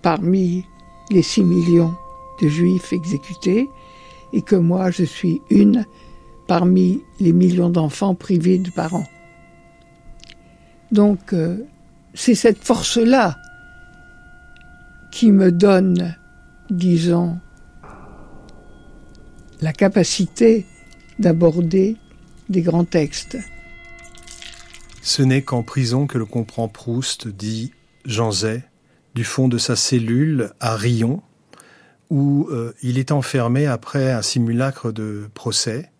[0.00, 0.64] parmi
[1.10, 1.94] les six millions
[2.40, 3.68] de juifs exécutés
[4.32, 5.84] et que moi je suis une
[6.46, 9.06] parmi les millions d'enfants privés de parents.
[10.92, 11.58] Donc euh,
[12.14, 13.36] c'est cette force-là
[15.10, 16.14] qui me donne,
[16.70, 17.38] disons,
[19.60, 20.66] la capacité
[21.22, 21.96] d'aborder
[22.48, 23.38] des grands textes.
[25.00, 27.72] Ce n'est qu'en prison que le comprend Proust, dit
[28.04, 28.62] Jean Zay,
[29.14, 31.22] du fond de sa cellule à Rion,
[32.10, 35.90] où euh, il est enfermé après un simulacre de procès.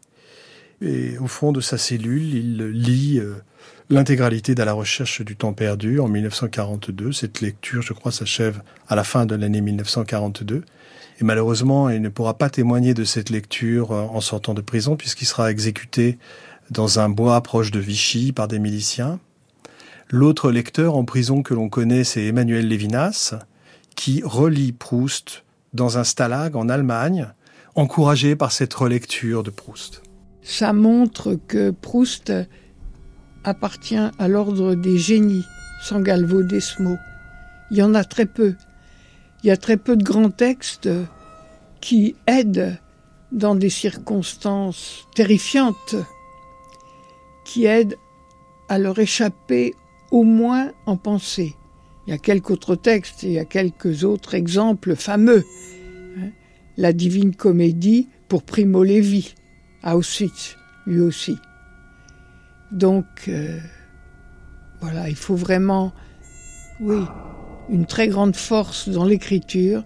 [0.82, 3.34] Et au fond de sa cellule, il lit euh,
[3.90, 7.12] l'intégralité de la recherche du temps perdu en 1942.
[7.12, 10.64] Cette lecture, je crois, s'achève à la fin de l'année 1942.
[11.20, 14.96] Et malheureusement, il ne pourra pas témoigner de cette lecture euh, en sortant de prison
[14.96, 16.18] puisqu'il sera exécuté
[16.70, 19.20] dans un bois proche de Vichy par des miliciens.
[20.08, 23.34] L'autre lecteur en prison que l'on connaît, c'est Emmanuel Lévinas,
[23.96, 27.28] qui relit Proust dans un stalag en Allemagne,
[27.74, 30.02] encouragé par cette relecture de Proust.
[30.42, 32.32] Ça montre que Proust
[33.44, 35.44] appartient à l'ordre des génies,
[35.82, 36.96] sans galvaudesmo.
[37.70, 38.54] Il y en a très peu.
[39.42, 40.88] Il y a très peu de grands textes
[41.80, 42.78] qui aident
[43.32, 45.96] dans des circonstances terrifiantes,
[47.44, 47.96] qui aident
[48.68, 49.74] à leur échapper
[50.10, 51.56] au moins en pensée.
[52.06, 55.44] Il y a quelques autres textes, il y a quelques autres exemples fameux.
[56.18, 56.30] Hein.
[56.76, 59.34] La Divine Comédie pour Primo Levi,
[59.82, 61.36] à Auschwitz, lui aussi.
[62.70, 63.58] Donc, euh,
[64.80, 65.92] voilà, il faut vraiment,
[66.80, 67.02] oui,
[67.68, 69.84] une très grande force dans l'écriture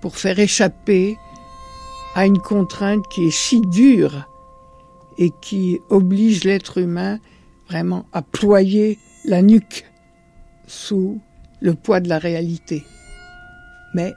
[0.00, 1.16] pour faire échapper
[2.14, 4.26] à une contrainte qui est si dure
[5.18, 7.18] et qui oblige l'être humain
[7.68, 9.90] vraiment à ployer la nuque
[10.66, 11.20] sous
[11.60, 12.84] le poids de la réalité.
[13.94, 14.14] Mais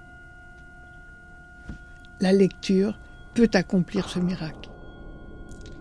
[2.19, 2.99] la lecture
[3.33, 4.69] peut accomplir ce miracle.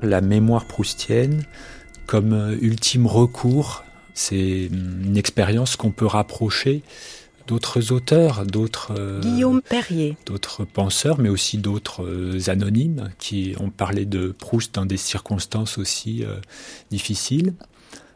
[0.03, 1.43] La mémoire proustienne,
[2.07, 3.85] comme euh, ultime recours.
[4.19, 6.83] C'est une expérience qu'on peut rapprocher
[7.47, 13.71] d'autres auteurs, d'autres euh, Guillaume Perrier, d'autres penseurs, mais aussi d'autres euh, anonymes qui ont
[13.71, 16.25] parlé de Proust dans des circonstances aussi
[16.91, 17.55] difficiles.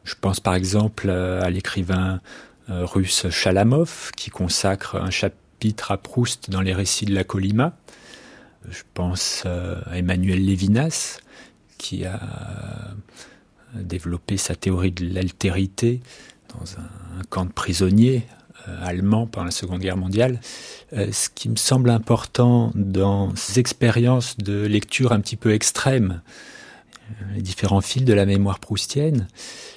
[0.02, 2.20] Je pense par exemple à l'écrivain
[2.68, 7.76] russe Chalamov qui consacre un chapitre à Proust dans les récits de la Colima.
[8.68, 11.20] Je pense à Emmanuel Lévinas
[11.78, 12.18] qui a
[13.74, 16.00] développé sa théorie de l'altérité
[16.48, 18.24] dans un, camp de prisonniers
[18.68, 20.40] euh, allemands pendant la Seconde Guerre mondiale.
[20.92, 26.20] Euh, ce qui me semble important dans ces expériences de lecture un petit peu extrêmes,
[27.10, 29.28] euh, les différents fils de la mémoire proustienne,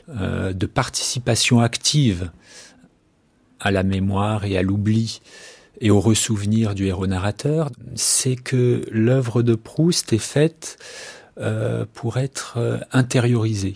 [0.08, 2.30] de participation active
[3.60, 5.20] à la mémoire et à l'oubli
[5.82, 10.78] et au ressouvenir du héros narrateur, c'est que l'œuvre de Proust est faite
[11.94, 13.76] pour être intériorisée.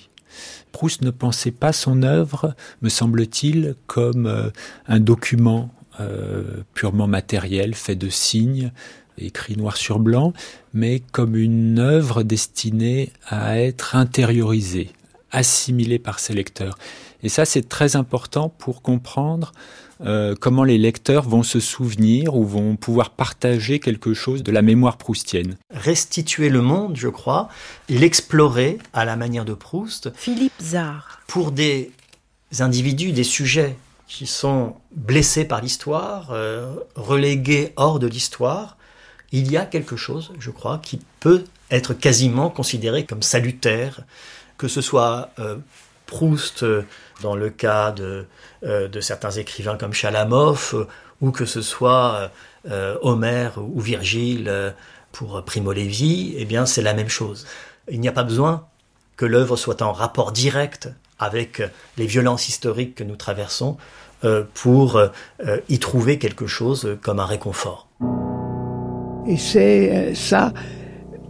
[0.72, 4.50] Proust ne pensait pas son œuvre, me semble-t-il, comme euh,
[4.88, 5.70] un document
[6.00, 8.72] euh, purement matériel, fait de signes,
[9.18, 10.34] écrit noir sur blanc,
[10.74, 14.92] mais comme une œuvre destinée à être intériorisée,
[15.32, 16.78] assimilée par ses lecteurs.
[17.22, 19.52] Et ça, c'est très important pour comprendre
[20.06, 24.62] euh, comment les lecteurs vont se souvenir ou vont pouvoir partager quelque chose de la
[24.62, 25.58] mémoire proustienne.
[25.72, 27.50] Restituer le monde, je crois,
[27.90, 30.12] l'explorer à la manière de Proust.
[30.16, 31.22] Philippe Zard.
[31.28, 31.92] Pour des
[32.60, 33.76] individus, des sujets
[34.08, 38.78] qui sont blessés par l'histoire, euh, relégués hors de l'histoire,
[39.32, 44.02] il y a quelque chose, je crois, qui peut être quasiment considéré comme salutaire,
[44.58, 45.58] que ce soit euh,
[46.08, 46.66] Proust
[47.22, 48.26] dans le cas de,
[48.64, 50.86] euh, certains écrivains comme Chalamov, euh,
[51.22, 52.32] ou que ce soit
[52.70, 54.74] euh, Homère ou Virgile
[55.12, 57.46] pour Primo Levi, eh bien c'est la même chose.
[57.92, 58.66] Il n'y a pas besoin
[59.18, 61.62] que l'œuvre soit en rapport direct avec
[61.98, 63.78] les violences historiques que nous traversons
[64.54, 65.02] pour
[65.68, 67.90] y trouver quelque chose comme un réconfort.
[69.28, 70.54] Et c'est ça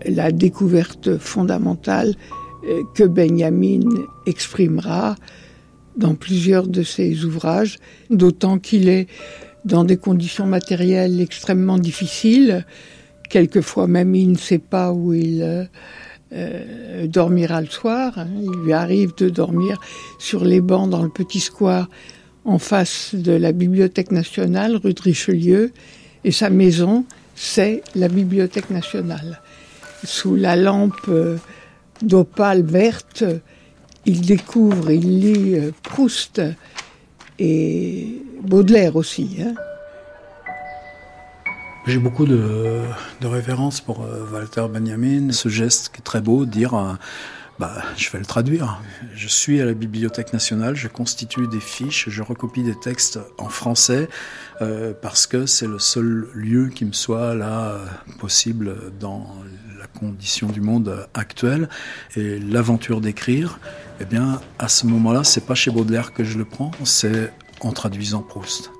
[0.05, 2.13] la découverte fondamentale
[2.93, 3.79] que Benjamin
[4.27, 5.15] exprimera
[5.99, 7.77] dans plusieurs de ses ouvrages,
[8.09, 9.07] d'autant qu'il est
[9.65, 12.65] dans des conditions matérielles extrêmement difficiles.
[13.29, 15.65] Quelquefois même, il ne sait pas où il euh,
[16.31, 18.17] euh, dormira le soir.
[18.17, 18.27] Hein.
[18.41, 19.77] Il lui arrive de dormir
[20.17, 21.89] sur les bancs dans le petit square
[22.45, 25.71] en face de la Bibliothèque nationale, rue de Richelieu.
[26.23, 29.41] Et sa maison, c'est la Bibliothèque nationale.
[30.03, 31.37] Sous la lampe euh,
[32.01, 33.25] d'opale verte,
[34.09, 36.41] il découvre, il lit euh, Proust
[37.37, 39.37] et Baudelaire aussi.
[39.39, 39.53] Hein.
[41.85, 42.81] J'ai beaucoup de,
[43.21, 45.31] de révérences pour euh, Walter Benjamin.
[45.31, 46.93] Ce geste qui est très beau, dire euh,
[47.59, 48.81] bah, je vais le traduire.
[49.13, 53.49] Je suis à la Bibliothèque nationale, je constitue des fiches, je recopie des textes en
[53.49, 54.09] français
[55.01, 57.77] parce que c'est le seul lieu qui me soit là
[58.17, 59.35] possible dans
[59.79, 61.69] la condition du monde actuel.
[62.15, 63.59] Et l'aventure d'écrire,
[64.01, 67.71] eh bien, à ce moment-là, c'est pas chez Baudelaire que je le prends, c'est en
[67.71, 68.71] traduisant Proust.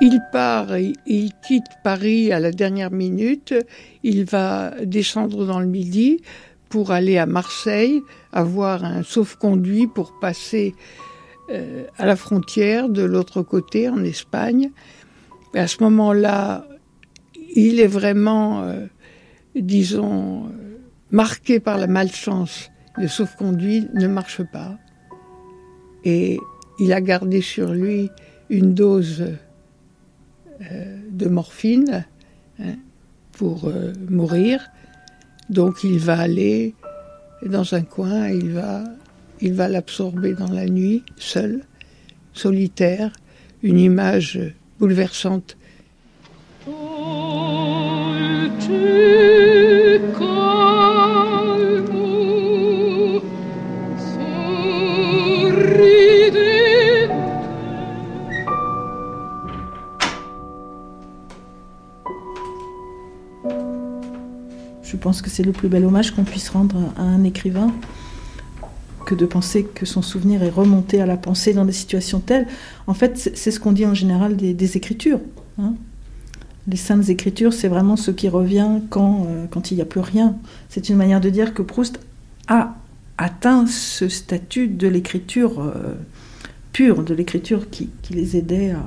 [0.00, 3.54] Il part, il quitte Paris à la dernière minute,
[4.02, 6.22] il va descendre dans le Midi,
[6.68, 10.74] pour aller à Marseille, avoir un sauf-conduit pour passer
[11.50, 14.70] euh, à la frontière de l'autre côté, en Espagne.
[15.54, 16.66] À ce moment-là,
[17.54, 18.86] il est vraiment, euh,
[19.54, 20.50] disons,
[21.10, 22.70] marqué par la malchance.
[22.96, 24.78] Le sauf-conduit ne marche pas.
[26.04, 26.38] Et
[26.78, 28.10] il a gardé sur lui
[28.50, 29.24] une dose
[30.70, 32.04] euh, de morphine
[32.58, 32.74] hein,
[33.32, 33.70] pour
[34.08, 34.70] mourir.
[35.48, 36.74] Donc il va aller
[37.44, 38.84] dans un coin, il va,
[39.40, 41.64] il va l'absorber dans la nuit, seul,
[42.32, 43.12] solitaire,
[43.62, 44.40] une image
[44.78, 45.56] bouleversante.
[49.92, 49.98] Je
[64.96, 67.70] pense que c'est le plus bel hommage qu'on puisse rendre à un écrivain
[69.04, 72.46] que de penser que son souvenir est remonté à la pensée dans des situations telles.
[72.86, 75.20] En fait, c'est ce qu'on dit en général des, écritures.
[75.58, 75.74] Hein.
[76.68, 80.00] Les saintes écritures, c'est vraiment ce qui revient quand, euh, quand il n'y a plus
[80.00, 80.36] rien.
[80.68, 82.00] C'est une manière de dire que Proust
[82.46, 82.76] a
[83.18, 85.94] atteint ce statut de l'écriture euh,
[86.72, 88.84] pure, de l'écriture qui, les aidait à,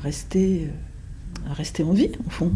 [0.00, 2.52] rester, euh, à rester en vie, au fond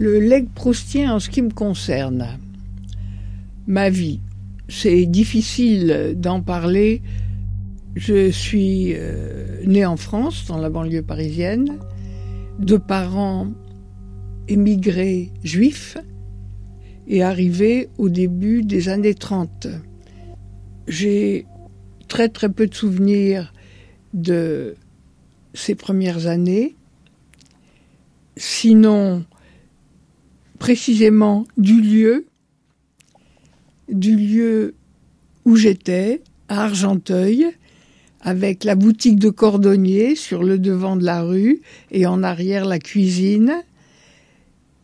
[0.00, 2.38] le leg proustien en ce qui me concerne.
[3.66, 4.20] Ma vie,
[4.66, 7.02] c'est difficile d'en parler.
[7.96, 11.78] Je suis euh, né en France, dans la banlieue parisienne,
[12.58, 13.48] de parents
[14.48, 15.98] émigrés juifs
[17.08, 19.66] et arrivé au début des années 30.
[20.86, 21.46] J'ai
[22.06, 23.52] très très peu de souvenirs
[24.14, 24.76] de
[25.54, 26.76] ces premières années.
[28.36, 29.24] Sinon,
[30.60, 32.26] précisément du lieu,
[33.88, 34.74] du lieu
[35.44, 37.46] où j'étais, à Argenteuil,
[38.22, 42.78] avec la boutique de cordonnier sur le devant de la rue et en arrière la
[42.78, 43.62] cuisine,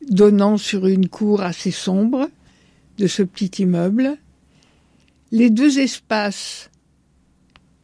[0.09, 2.29] donnant sur une cour assez sombre
[2.99, 4.17] de ce petit immeuble.
[5.33, 6.71] Les deux espaces,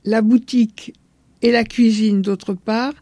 [0.04, 0.94] la boutique
[1.42, 2.94] et la cuisine d'autre part,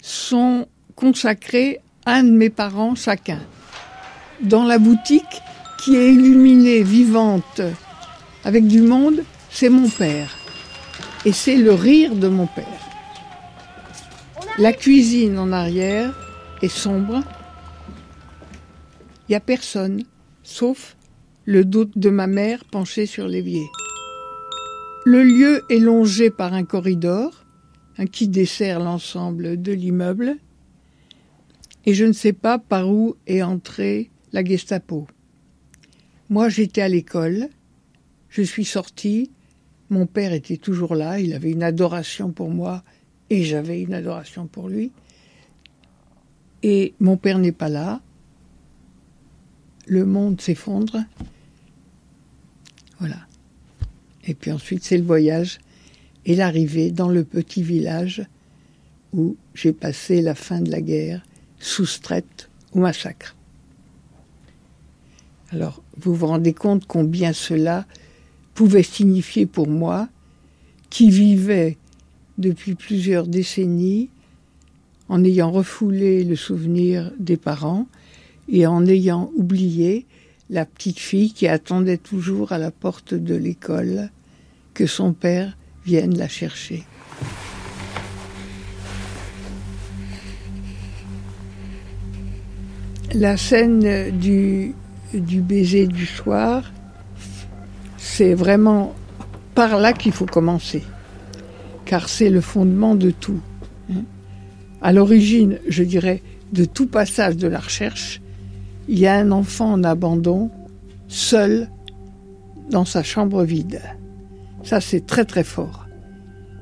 [0.00, 3.40] sont consacrés à un de mes parents chacun
[4.42, 5.42] dans la boutique
[5.78, 7.60] qui est illuminée, vivante,
[8.44, 10.45] avec du monde, c'est mon père.
[11.26, 12.80] Et c'est le rire de mon père.
[14.58, 16.14] La cuisine en arrière
[16.62, 17.24] est sombre.
[19.28, 20.04] Il n'y a personne,
[20.44, 20.96] sauf
[21.44, 23.66] le dos de ma mère penché sur l'évier.
[25.04, 27.44] Le lieu est longé par un corridor
[28.12, 30.36] qui dessert l'ensemble de l'immeuble.
[31.86, 35.08] Et je ne sais pas par où est entré la Gestapo.
[36.30, 37.48] Moi, j'étais à l'école,
[38.28, 39.32] je suis sortie,
[39.90, 42.82] mon père était toujours là, il avait une adoration pour moi
[43.30, 44.92] et j'avais une adoration pour lui.
[46.62, 48.00] Et mon père n'est pas là,
[49.86, 51.04] le monde s'effondre.
[52.98, 53.26] Voilà.
[54.24, 55.58] Et puis ensuite, c'est le voyage
[56.24, 58.26] et l'arrivée dans le petit village
[59.12, 61.22] où j'ai passé la fin de la guerre,
[61.58, 63.36] soustraite au massacre.
[65.50, 67.86] Alors, vous vous rendez compte combien cela
[68.56, 70.08] pouvait signifier pour moi,
[70.90, 71.76] qui vivais
[72.38, 74.08] depuis plusieurs décennies
[75.08, 77.86] en ayant refoulé le souvenir des parents
[78.48, 80.06] et en ayant oublié
[80.48, 84.10] la petite fille qui attendait toujours à la porte de l'école
[84.74, 86.84] que son père vienne la chercher.
[93.12, 94.74] La scène du
[95.14, 96.72] du baiser du soir,
[98.16, 98.94] c'est vraiment
[99.54, 100.82] par là qu'il faut commencer,
[101.84, 103.40] car c'est le fondement de tout.
[103.90, 104.04] Hein.
[104.80, 108.22] À l'origine, je dirais, de tout passage de la recherche,
[108.88, 110.50] il y a un enfant en abandon,
[111.08, 111.68] seul,
[112.70, 113.82] dans sa chambre vide.
[114.62, 115.86] Ça, c'est très très fort,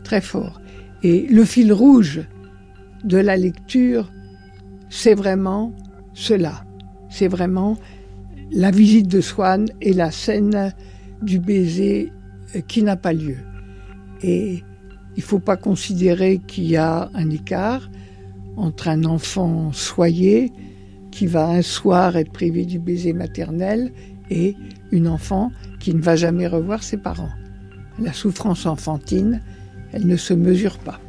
[0.03, 0.61] très fort.
[1.05, 2.23] Et le fil rouge
[3.05, 4.11] de la lecture,
[4.91, 5.73] c'est vraiment
[6.15, 6.65] cela.
[7.11, 7.79] C'est vraiment
[8.51, 10.73] la visite de Swann et la scène
[11.23, 12.13] du baiser
[12.69, 13.37] qui n'a pas lieu.
[14.23, 14.63] Et
[15.17, 17.91] il ne faut pas considérer qu'il y a un écart
[18.57, 20.53] entre un enfant soyé
[21.11, 23.93] qui va un soir être privé du baiser maternel
[24.31, 24.57] et
[24.91, 27.31] une enfant qui ne va jamais revoir ses parents.
[27.99, 29.41] La souffrance enfantine,
[29.93, 31.01] elle ne se mesure pas.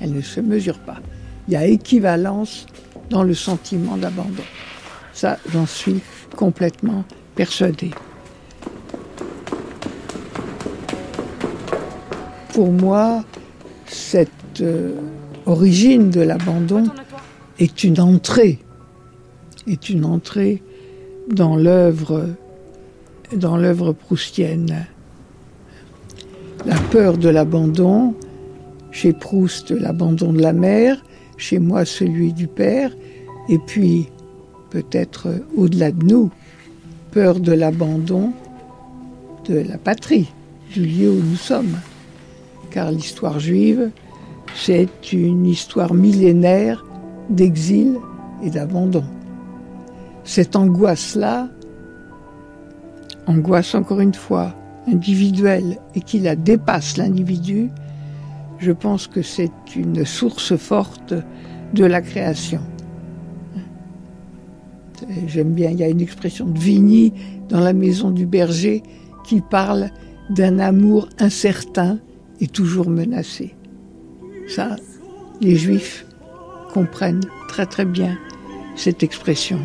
[0.00, 1.00] Elle ne se mesure pas.
[1.48, 2.66] Il y a équivalence
[3.10, 4.44] dans le sentiment d'abandon.
[5.12, 6.00] Ça, j'en suis
[6.36, 7.04] complètement
[7.34, 7.90] persuadée.
[12.52, 13.24] Pour moi,
[13.86, 14.94] cette euh,
[15.46, 16.84] origine de l'abandon
[17.58, 18.58] est une entrée,
[19.66, 20.62] est une entrée
[21.28, 22.26] dans l'œuvre
[23.36, 24.86] dans l'œuvre proustienne.
[26.66, 28.14] La peur de l'abandon,
[28.90, 31.02] chez Proust l'abandon de la mère,
[31.36, 32.90] chez moi celui du père,
[33.48, 34.08] et puis
[34.70, 36.30] peut-être au-delà de nous,
[37.12, 38.32] peur de l'abandon
[39.48, 40.28] de la patrie,
[40.72, 41.76] du lieu où nous sommes.
[42.70, 43.90] Car l'histoire juive,
[44.54, 46.84] c'est une histoire millénaire
[47.28, 47.98] d'exil
[48.42, 49.04] et d'abandon.
[50.24, 51.48] Cette angoisse-là,
[53.26, 54.54] angoisse encore une fois
[54.86, 57.70] individuelle et qui la dépasse l'individu,
[58.58, 61.14] je pense que c'est une source forte
[61.74, 62.60] de la création.
[65.26, 67.12] J'aime bien, il y a une expression de Vigny
[67.48, 68.82] dans la maison du berger
[69.24, 69.90] qui parle
[70.28, 71.98] d'un amour incertain
[72.40, 73.54] et toujours menacé.
[74.48, 74.76] Ça,
[75.40, 76.06] les juifs
[76.72, 78.18] comprennent très très bien
[78.76, 79.60] cette expression.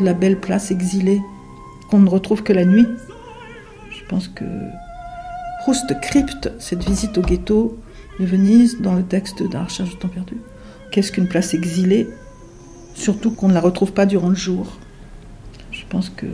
[0.00, 1.20] la belle place exilée
[1.90, 2.86] qu'on ne retrouve que la nuit.
[3.90, 4.44] Je pense que
[5.68, 7.78] Proust crypte cette visite au ghetto
[8.18, 10.38] de Venise dans le texte d'un recherche de temps perdu.
[10.90, 12.08] Qu'est-ce qu'une place exilée
[12.94, 14.78] Surtout qu'on ne la retrouve pas durant le jour?
[15.70, 16.24] Je pense que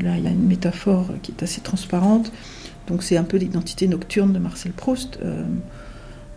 [0.00, 2.30] là, il y a une métaphore qui est assez transparente.
[2.86, 5.42] Donc c'est un peu l'identité nocturne de Marcel Proust, euh,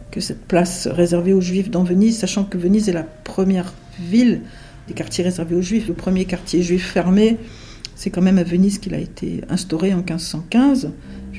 [0.09, 4.41] que cette place réservée aux Juifs dans Venise, sachant que Venise est la première ville
[4.87, 5.87] des quartiers réservés aux Juifs.
[5.87, 7.37] Le premier quartier juif fermé,
[7.93, 10.89] c'est quand même à Venise qu'il a été instauré en 1515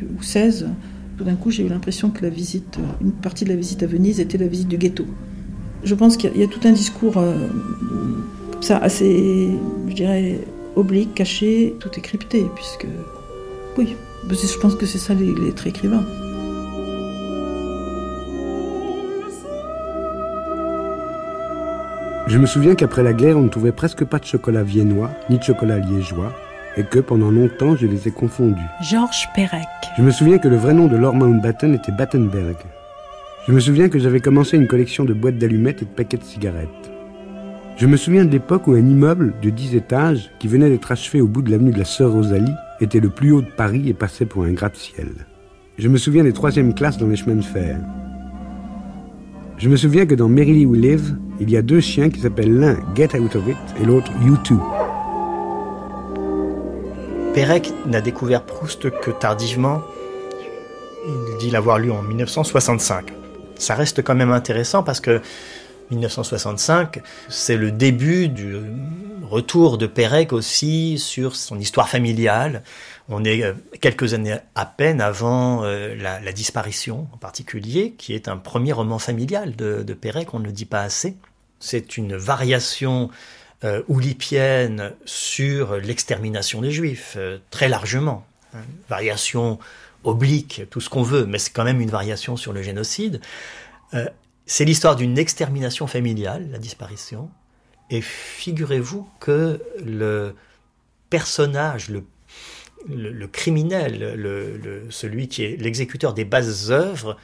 [0.02, 0.68] ou 16.
[1.16, 3.86] Tout d'un coup, j'ai eu l'impression que la visite, une partie de la visite à
[3.86, 5.04] Venise était la visite du ghetto.
[5.84, 7.34] Je pense qu'il y, a tout un discours euh,
[8.60, 9.48] ça assez,
[9.88, 10.40] je dirais,
[10.76, 12.86] oblique, caché, tout est crypté, puisque
[13.76, 13.96] oui,
[14.30, 16.04] je pense que c'est ça les, les traits écrivains.
[22.28, 25.38] Je me souviens qu'après la guerre, on ne trouvait presque pas de chocolat viennois, ni
[25.38, 26.32] de chocolat liégeois,
[26.78, 28.62] et que pendant longtemps, je les ai confondus.
[28.80, 29.66] Georges Perec.
[29.98, 32.56] Je me souviens que le vrai nom de Lord Mountbatten était Battenberg.
[33.46, 36.24] Je me souviens que j'avais commencé une collection de boîtes d'allumettes et de paquets de
[36.24, 36.68] cigarettes.
[37.76, 41.20] Je me souviens de l'époque où un immeuble de 10 étages, qui venait d'être achevé
[41.20, 43.94] au bout de l'avenue de la Sœur Rosalie, était le plus haut de Paris et
[43.94, 45.08] passait pour un gratte-ciel.
[45.78, 47.80] Je me souviens des troisièmes classes dans les chemins de fer.
[49.58, 52.56] Je me souviens que dans Merrily We Live, il y a deux chiens qui s'appellent
[52.56, 54.60] l'un Get Out of It et l'autre You Too.
[57.34, 59.82] Pérec n'a découvert Proust que tardivement.
[61.06, 63.12] Il dit l'avoir lu en 1965.
[63.56, 65.20] Ça reste quand même intéressant parce que
[65.90, 68.56] 1965, c'est le début du
[69.22, 72.62] retour de Pérec aussi sur son histoire familiale.
[73.08, 78.28] On est euh, quelques années à peine avant euh, la, disparition en particulier, qui est
[78.28, 81.16] un premier roman familial de, de Pérec, on ne le dit pas assez.
[81.60, 83.10] C'est une variation
[83.64, 87.16] euh, oulipienne sur l'extermination des Juifs,
[87.50, 88.24] très largement.
[88.54, 88.60] Hein.
[88.88, 89.58] variation
[90.04, 93.20] oblique, tout ce qu'on veut, mais c'est quand même une variation sur le génocide.
[94.46, 97.28] c'est l'histoire d'une extermination familiale, la disparition.
[97.90, 100.34] Et figurez-vous que le
[101.10, 102.04] personnage, le
[102.86, 107.16] le, criminel, le, celui qui est l'exécuteur des bases œuvres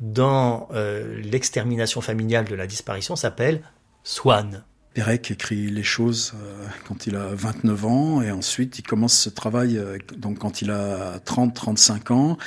[0.00, 3.62] dans euh, l'extermination familiale de la disparition s'appelle
[4.04, 4.64] Swann.
[4.94, 9.30] Perec écrit les choses euh, quand il a 29 ans et ensuite il commence ce
[9.30, 12.38] travail euh, donc quand il a 30-35 ans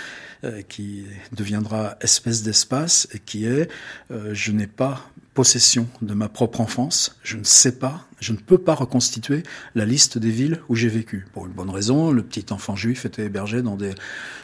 [0.69, 3.67] qui deviendra espèce d'espace et qui est
[4.11, 7.19] je n'ai pas possession de ma propre enfance.
[7.21, 9.43] Je ne sais pas, je ne peux pas reconstituer
[9.75, 11.27] la liste des villes où j'ai vécu.
[11.33, 13.93] Pour une bonne raison, le petit enfant juif était hébergé dans des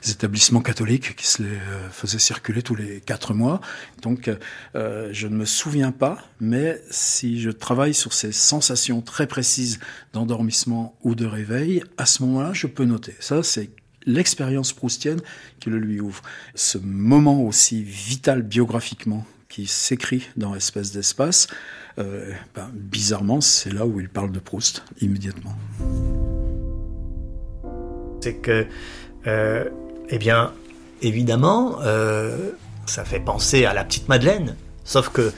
[0.08, 3.62] établissements catholiques qui se les euh, faisaient circuler tous les quatre mois.
[4.02, 4.30] Donc,
[4.76, 9.80] euh, je ne me souviens pas, mais si je travaille sur ces sensations très précises
[10.12, 13.16] d'endormissement ou de réveil, à ce moment-là, je peux noter.
[13.22, 13.70] Ça, c'est
[14.06, 15.22] l'expérience proustienne
[15.62, 16.22] qui le lui ouvre.
[16.54, 21.48] Ce moment aussi vital biographiquement qui s'écrit dans Espèce d'espace,
[22.00, 25.54] euh, ben, bizarrement, c'est là où il parle de Proust immédiatement.
[28.22, 28.66] C'est que,
[29.28, 29.70] euh,
[30.10, 30.54] eh bien,
[31.02, 32.52] évidemment, euh,
[32.86, 35.34] ça fait penser à la petite Madeleine, sauf que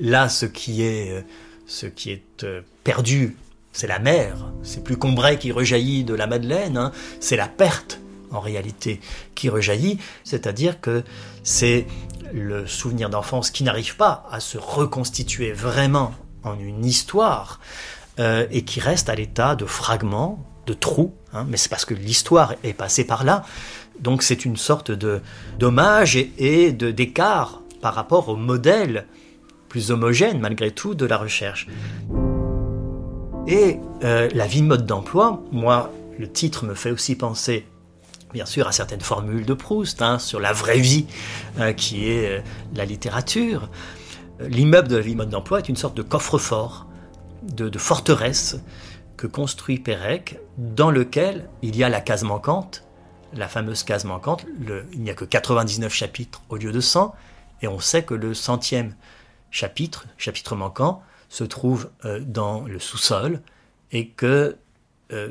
[0.00, 1.24] là, ce qui est,
[1.66, 2.46] ce qui est
[2.84, 3.36] perdu,
[3.72, 6.92] c'est la mer, c'est plus Combray qui rejaillit de la Madeleine, hein.
[7.18, 7.98] c'est la perte
[8.30, 9.00] en réalité
[9.34, 11.02] qui rejaillit, c'est-à-dire que
[11.42, 11.86] c'est
[12.32, 16.12] le souvenir d'enfance qui n'arrive pas à se reconstituer vraiment
[16.42, 17.60] en une histoire
[18.18, 21.94] euh, et qui reste à l'état de fragments, de trous, hein, mais c'est parce que
[21.94, 23.44] l'histoire est passée par là.
[24.00, 25.20] Donc c'est une sorte de
[25.58, 29.06] d'hommage et, de d'écart par rapport au modèle
[29.68, 31.66] plus homogène malgré tout de la recherche.
[33.46, 37.66] Et euh, la vie mode d'emploi, moi, le titre me fait aussi penser
[38.32, 41.06] bien sûr à certaines formules de Proust hein, sur la vraie vie
[41.58, 42.40] euh, qui est euh,
[42.74, 43.68] la littérature.
[44.40, 46.86] L'immeuble de la vie mode d'emploi est une sorte de coffre-fort,
[47.42, 48.56] de, forteresse
[49.16, 52.84] que construit Pérec, dans lequel il y a la case manquante,
[53.34, 54.44] la fameuse case manquante.
[54.92, 57.14] il n'y a que 99 chapitres au lieu de 100,
[57.60, 58.96] et on sait que le centième
[59.50, 63.40] chapitre, chapitre manquant, se trouve euh, dans le sous-sol,
[63.92, 64.56] et que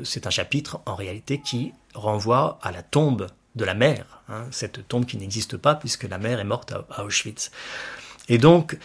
[0.04, 4.86] c'est un chapitre en réalité qui renvoie à la tombe de la mère, hein, cette
[4.88, 7.50] tombe qui n'existe pas puisque la mère est morte à, Auschwitz.
[8.28, 8.78] Et donc,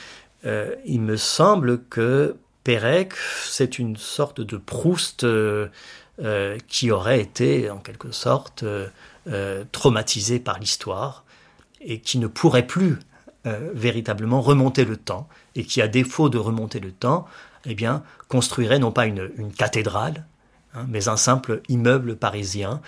[0.45, 3.13] euh, il me semble que Pérec,
[3.45, 5.69] c'est une sorte de Proust euh,
[6.21, 8.65] euh, qui aurait été en quelque sorte
[9.73, 11.25] traumatisé par l'histoire
[11.81, 12.97] et qui ne pourrait plus
[13.43, 17.27] véritablement remonter le temps et qui, à défaut de remonter le temps,
[17.65, 20.25] eh bien, construirait non pas une cathédrale,
[20.77, 22.81] Hein, mais un simple immeuble parisien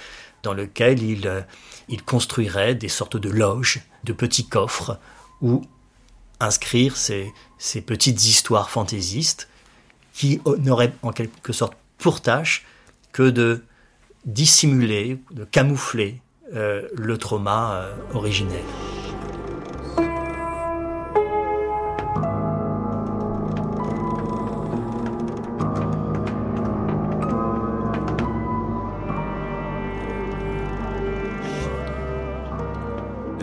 [0.43, 1.41] dans lequel il, euh,
[1.87, 4.99] il construirait des sortes de loges, de petits coffres,
[5.41, 5.61] où
[6.39, 9.49] inscrire ces, ces petites histoires fantaisistes
[10.13, 12.65] qui n'auraient en quelque sorte pour tâche
[13.11, 13.63] que de
[14.25, 16.21] dissimuler, de camoufler
[16.53, 18.63] euh, le trauma euh, originel.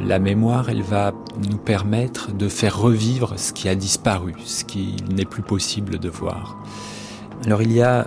[0.07, 1.13] La mémoire, elle va
[1.51, 6.09] nous permettre de faire revivre ce qui a disparu, ce qui n'est plus possible de
[6.09, 6.57] voir.
[7.45, 8.07] Alors il y a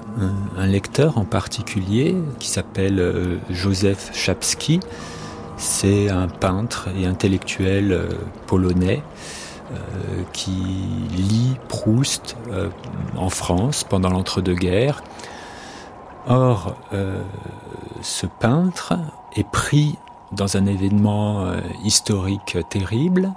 [0.58, 4.80] un, lecteur en particulier qui s'appelle euh, Joseph Chapski.
[5.58, 8.08] C'est un peintre et intellectuel euh,
[8.48, 9.04] polonais
[9.72, 9.76] euh,
[10.34, 12.38] qui lit Proust
[13.18, 15.04] en France pendant l'entre-deux-guerres.
[16.28, 16.76] Or,
[18.02, 18.94] ce peintre
[19.36, 19.98] est pris
[20.32, 23.34] dans un événement euh, historique terrible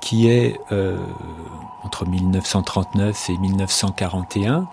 [0.00, 0.98] qui est euh,
[1.84, 4.66] entre 1939 et 1941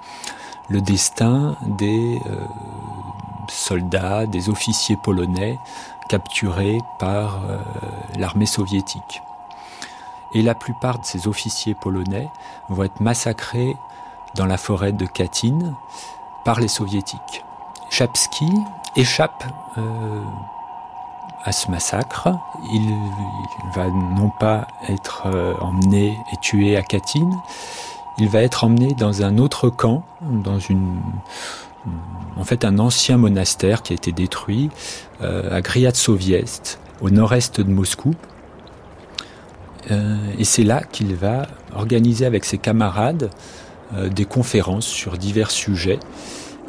[0.70, 2.40] le destin des euh,
[3.50, 5.58] soldats, des officiers polonais
[6.10, 7.42] capturés par
[8.18, 9.22] l'armée soviétique.
[10.34, 12.30] Et la plupart de ces officiers polonais
[12.70, 13.76] vont être massacrés
[14.36, 15.76] dans la forêt de Katyn
[16.46, 17.44] par les soviétiques.
[17.90, 18.50] Chapsky
[18.96, 19.44] échappe
[21.48, 22.28] à ce massacre.
[22.74, 22.82] Il,
[23.74, 27.30] va non pas être euh, emmené et tué à Katyn,
[28.18, 31.00] il va être emmené dans un autre camp, dans une,
[32.38, 34.70] en fait un ancien monastère qui a été détruit
[35.22, 38.14] euh, à Griatsoviest, au nord-est de Moscou.
[39.92, 43.30] Euh, et c'est là qu'il va organiser avec ses camarades
[43.94, 46.00] des conférences sur divers sujets,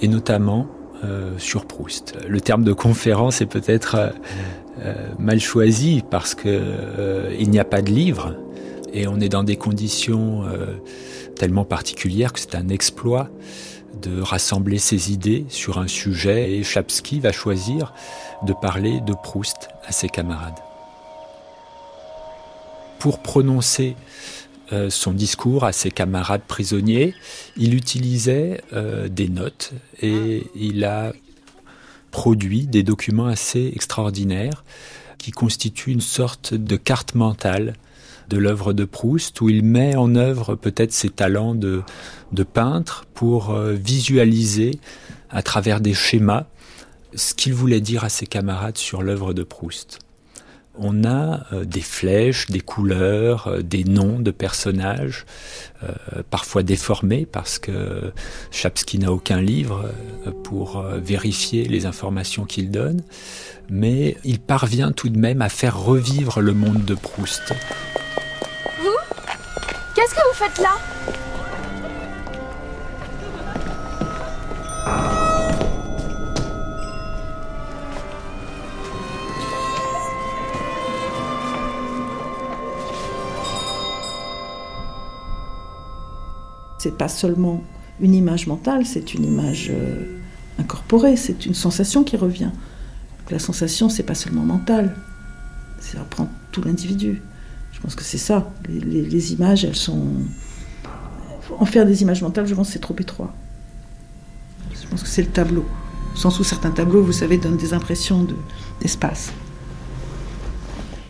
[0.00, 0.68] et notamment
[1.36, 2.16] sur Proust.
[2.28, 4.12] Le terme de conférence est peut-être
[5.18, 8.34] mal choisi parce que euh, il n'y a pas de livre
[8.92, 10.76] et on est dans des conditions euh,
[11.36, 13.28] tellement particulières que c'est un exploit
[14.02, 17.92] de rassembler ses idées sur un sujet et Chapsky va choisir
[18.44, 20.58] de parler de Proust à ses camarades.
[22.98, 23.96] Pour prononcer
[24.90, 27.14] son discours à ses camarades prisonniers,
[27.56, 28.60] il utilisait
[29.08, 29.72] des notes
[30.02, 31.12] et il a
[32.10, 34.64] produit des documents assez extraordinaires
[35.18, 37.74] qui constituent une sorte de carte mentale
[38.28, 41.82] de l'œuvre de Proust, où il met en œuvre peut-être ses talents de,
[42.52, 44.78] peintre pour euh, visualiser
[45.30, 46.46] à travers des schémas
[47.14, 49.98] ce qu'il voulait dire à ses camarades sur l'œuvre de Proust.
[50.78, 55.26] On a euh, des flèches, des couleurs, euh, des noms de personnages,
[56.30, 58.12] parfois déformés parce que
[58.50, 59.88] Chapsky n'a aucun livre
[60.42, 63.04] pour vérifier les informations qu'il donne,
[63.70, 67.54] mais il parvient tout de même à faire revivre le monde de Proust.
[69.94, 70.78] Qu'est-ce que vous faites là?
[86.78, 87.62] C'est pas seulement
[88.00, 90.18] une image mentale, c'est une image euh,
[90.58, 92.50] incorporée, c'est une sensation qui revient.
[93.30, 94.94] la sensation, c'est pas seulement mental,
[95.80, 97.20] ça reprend tout l'individu.
[97.72, 98.50] Je pense que c'est ça.
[98.68, 100.02] Les, images, elles sont.
[101.58, 103.32] En faire des images mentales, je pense que c'est trop étroit.
[104.72, 105.64] Je pense que c'est le tableau.
[106.12, 108.26] Au sens où certains tableaux, vous savez, donnent des impressions
[108.80, 109.32] d'espace.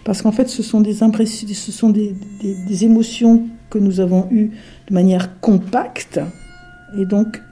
[0.05, 4.29] Parce qu'en fait, ce sont des impressions, ce sont des, des, émotions que nous avons
[4.31, 4.51] eues
[4.89, 6.21] de manière compacte
[6.97, 7.43] et donc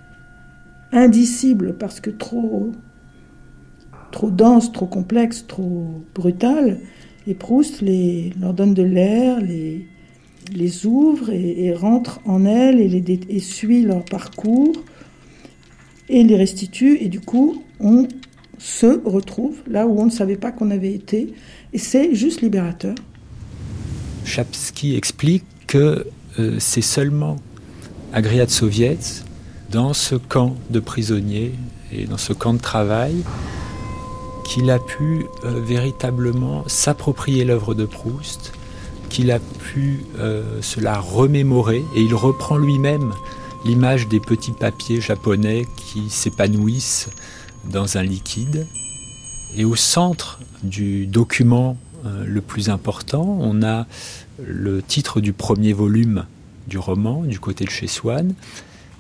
[0.93, 2.73] indicible parce que trop,
[4.11, 6.79] trop dense, trop complexe, trop brutale
[7.27, 9.87] et Proust les, leur donne de l'air, les,
[10.55, 14.73] les ouvre et, rentre en elles et, les, et suit leur parcours
[16.09, 16.99] et les restitue.
[17.01, 18.07] Et du coup, on
[18.59, 21.35] se retrouve là où on ne savait pas qu'on avait été.
[21.73, 22.95] Et c'est juste libérateur.
[24.25, 26.07] Chapsky explique que
[26.39, 27.37] euh, c'est seulement
[28.13, 28.99] à Soviet,
[29.71, 31.53] dans ce camp de prisonniers
[31.93, 33.17] et dans ce camp de travail,
[34.45, 38.53] qu'il a pu euh, véritablement s'approprier l'œuvre de Proust,
[39.11, 43.13] qu'il a pu euh, se la remémorer, et il reprend lui-même
[43.65, 47.09] l'image des petits papiers japonais qui s'épanouissent
[47.71, 48.67] dans un liquide.
[49.57, 51.77] Et au centre du document
[52.25, 53.87] le plus important, on a
[54.45, 56.27] le titre du premier volume
[56.67, 58.35] du roman, du côté de chez Swann,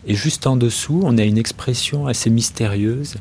[0.06, 3.16] et juste en dessous, on a une expression assez mystérieuse,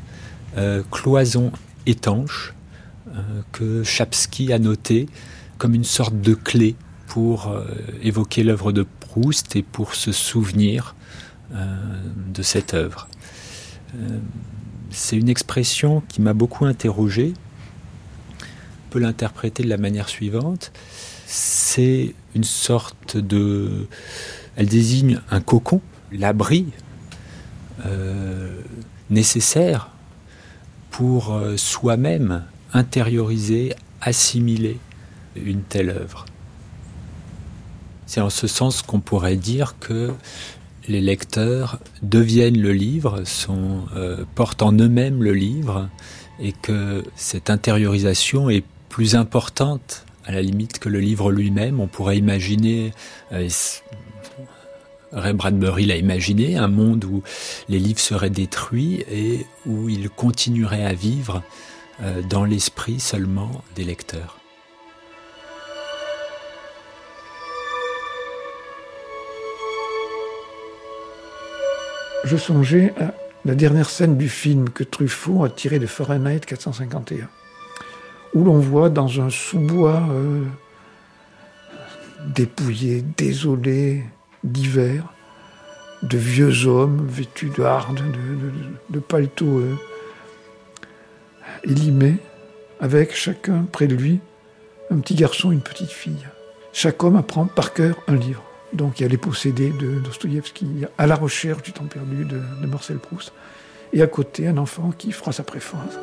[0.90, 1.52] cloison
[1.86, 2.54] étanche
[3.14, 5.08] euh, que Chapsky a noté
[5.58, 6.74] comme une sorte de clé
[7.06, 7.64] pour euh,
[8.02, 10.96] évoquer l'œuvre de Proust et pour se souvenir
[11.54, 11.76] euh,
[12.34, 13.08] de cette œuvre.
[14.90, 17.32] C'est une expression qui m'a beaucoup interrogé.
[18.42, 20.72] On peut l'interpréter de la manière suivante.
[21.26, 23.86] C'est une sorte de...
[24.56, 25.80] Elle désigne un cocon,
[26.12, 26.66] l'abri
[29.10, 29.90] nécessaire
[30.90, 34.78] pour euh, soi-même intérioriser, assimiler
[35.36, 36.24] une telle œuvre.
[38.06, 40.14] C'est en ce sens qu'on pourrait dire que
[40.88, 43.22] les lecteurs deviennent le livre,
[43.94, 45.90] euh, portent en eux-mêmes le livre,
[46.40, 51.80] et que cette intériorisation est plus importante à la limite que le livre lui-même.
[51.80, 52.92] On pourrait imaginer,
[53.32, 53.48] euh,
[55.12, 57.22] Ray Bradbury l'a imaginé, un monde où
[57.68, 61.42] les livres seraient détruits et où ils continueraient à vivre
[62.02, 64.38] euh, dans l'esprit seulement des lecteurs.
[72.24, 73.14] Je songeais à
[73.44, 77.28] la dernière scène du film que Truffaut a tiré de Fahrenheit 451,
[78.34, 80.44] où l'on voit dans un sous-bois euh,
[82.34, 84.04] dépouillé, désolé,
[84.44, 85.04] d'hiver,
[86.02, 89.74] de vieux hommes vêtus de hardes, de, de, paletots euh,
[91.64, 92.18] élimés,
[92.80, 94.20] avec chacun près de lui
[94.90, 96.26] un petit garçon, une petite fille.
[96.72, 98.42] Chaque homme apprend par cœur un livre.
[98.72, 102.66] Donc il y a Les Possédés de Dostoïevski, à la recherche du temps perdu de,
[102.66, 103.32] Marcel Proust,
[103.92, 105.98] et à côté un enfant qui, phrase après phrase,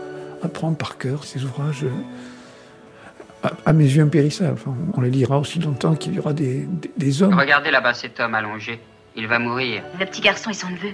[0.45, 4.59] apprendre par cœur ces ouvrages euh, à, mes yeux impérissables.
[4.93, 6.67] On les lira aussi longtemps qu'il y aura des,
[7.21, 7.37] hommes.
[7.37, 8.79] Regardez là-bas cet homme allongé.
[9.15, 9.83] Il va mourir.
[9.99, 10.93] Le petit garçon est son neveu.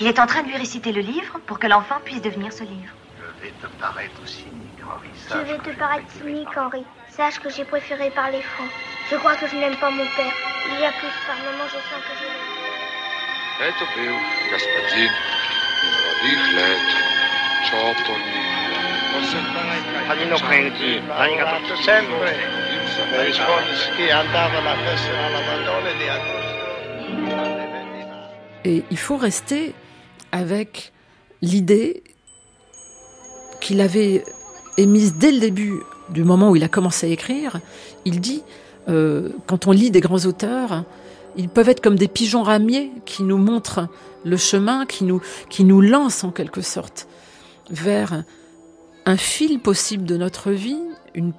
[0.00, 2.64] Il est en train de lui réciter le livre pour que l'enfant puisse devenir ce
[2.64, 2.92] livre.
[3.18, 5.08] Je vais te paraître cynique, Henri.
[5.28, 6.84] Sache je vais te paraître cynique, Henri.
[7.10, 8.64] Sache que j'ai préféré parler franc.
[9.10, 10.32] Je crois que je n'aime pas mon père.
[10.72, 12.54] Il y a plus par moments, je sens que je l'aime.
[13.60, 13.76] Eh, Let
[14.50, 15.12] Gaspardine,
[20.08, 22.36] Hanino Crenti, tutto sempre,
[23.24, 26.44] risponde che andava alla festa alla Madonna di Agosto.
[28.64, 29.72] Et il faut rester
[30.32, 30.92] avec
[31.42, 32.02] l'idée
[33.60, 34.24] qu'il avait
[34.78, 37.60] émise dès le début du moment où il a commencé à écrire.
[38.04, 38.42] Il dit
[38.88, 40.84] euh, quand on lit des grands auteurs,
[41.36, 43.88] ils peuvent être comme des pigeons ramiers qui nous montrent
[44.24, 47.06] le chemin, qui nous, qui nous lancent en quelque sorte
[47.70, 48.24] vers
[49.06, 50.80] un fil possible de notre vie,
[51.14, 51.32] une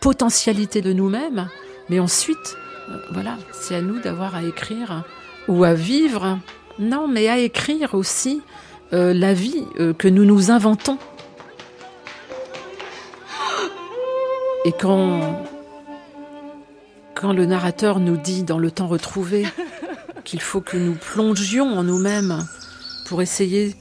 [0.00, 1.48] potentialité de nous-mêmes,
[1.88, 2.56] mais ensuite,
[2.88, 5.04] euh, voilà, c'est à nous d'avoir à écrire
[5.48, 6.38] ou à vivre,
[6.78, 8.42] non, mais à écrire aussi
[8.92, 10.98] euh, la vie euh, que nous nous inventons.
[14.64, 15.44] Et quand,
[17.14, 19.46] quand le narrateur nous dit dans le temps retrouvé
[20.24, 22.46] qu'il faut que nous plongions en nous-mêmes
[23.08, 23.74] pour essayer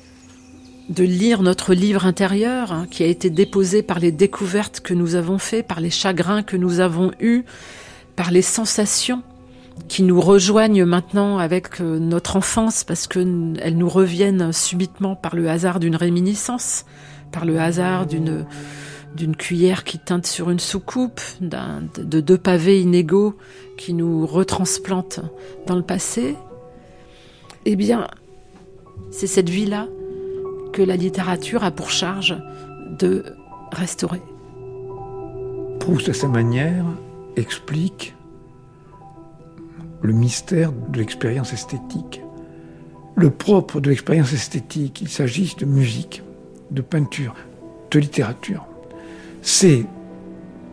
[0.91, 5.15] de lire notre livre intérieur hein, qui a été déposé par les découvertes que nous
[5.15, 7.45] avons faites, par les chagrins que nous avons eus,
[8.15, 9.23] par les sensations
[9.87, 15.49] qui nous rejoignent maintenant avec euh, notre enfance parce qu'elles nous reviennent subitement par le
[15.49, 16.85] hasard d'une réminiscence,
[17.31, 18.45] par le hasard d'une
[19.13, 23.35] d'une cuillère qui teinte sur une soucoupe, de deux pavés inégaux
[23.77, 25.19] qui nous retransplantent
[25.67, 26.37] dans le passé,
[27.65, 28.07] eh bien,
[29.11, 29.87] c'est cette vie-là
[30.71, 32.35] que la littérature a pour charge
[32.97, 33.25] de
[33.71, 34.21] restaurer.
[35.79, 36.85] Proust, à sa manière,
[37.35, 38.15] explique
[40.01, 42.21] le mystère de l'expérience esthétique.
[43.15, 46.23] Le propre de l'expérience esthétique, qu'il s'agisse de musique,
[46.71, 47.35] de peinture,
[47.91, 48.65] de littérature,
[49.41, 49.85] c'est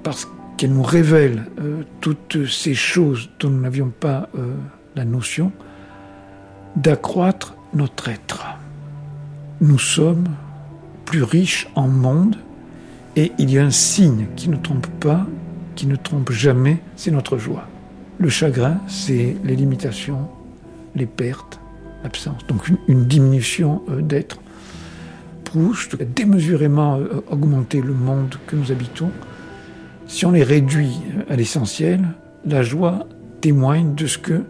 [0.03, 4.55] parce qu'elle nous révèle euh, toutes ces choses dont nous n'avions pas euh,
[4.94, 5.53] la notion,
[6.76, 8.57] d'accroître notre être.
[9.61, 10.28] Nous sommes
[11.04, 12.36] plus riches en monde
[13.16, 15.26] et il y a un signe qui ne trompe pas,
[15.74, 17.66] qui ne trompe jamais, c'est notre joie.
[18.18, 20.28] Le chagrin, c'est les limitations,
[20.94, 21.59] les pertes,
[22.04, 22.46] l'absence.
[22.46, 24.38] Donc une, diminution euh, d'être.
[25.42, 29.11] Proust a démesurément euh, augmenté le monde que nous habitons.
[30.06, 32.00] Si on les réduit à l'essentiel,
[32.46, 33.09] la joie
[33.40, 34.44] témoigne de ce que,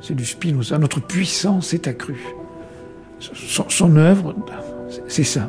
[0.00, 2.24] c'est du Spinoza, notre puissance est accrue.
[3.20, 4.34] Son, son œuvre,
[5.06, 5.48] c'est ça.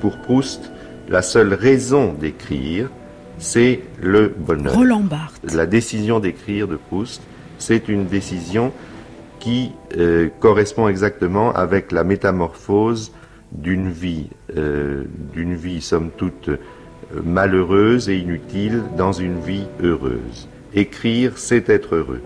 [0.00, 0.72] Pour Proust,
[1.08, 2.88] la seule raison d'écrire,
[3.38, 4.74] c'est le bonheur.
[4.74, 5.52] Roland Barthes.
[5.52, 7.22] La décision d'écrire de Proust,
[7.58, 8.72] c'est une décision
[9.38, 13.12] qui euh, correspond exactement avec la métamorphose
[13.52, 15.04] d'une vie, euh,
[15.34, 16.58] d'une vie somme toute euh,
[17.22, 20.48] malheureuse et inutile dans une vie heureuse.
[20.72, 22.22] Écrire, c'est être heureux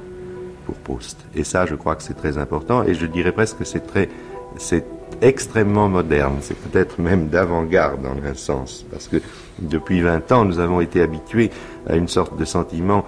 [0.73, 1.19] Proust.
[1.35, 2.85] Et ça, je crois que c'est très important.
[2.85, 4.09] Et je dirais presque que c'est très,
[4.57, 4.85] c'est
[5.21, 6.37] extrêmement moderne.
[6.41, 9.19] C'est peut-être même d'avant-garde dans un sens, parce que
[9.59, 11.51] depuis 20 ans, nous avons été habitués
[11.89, 13.05] à une sorte de sentiment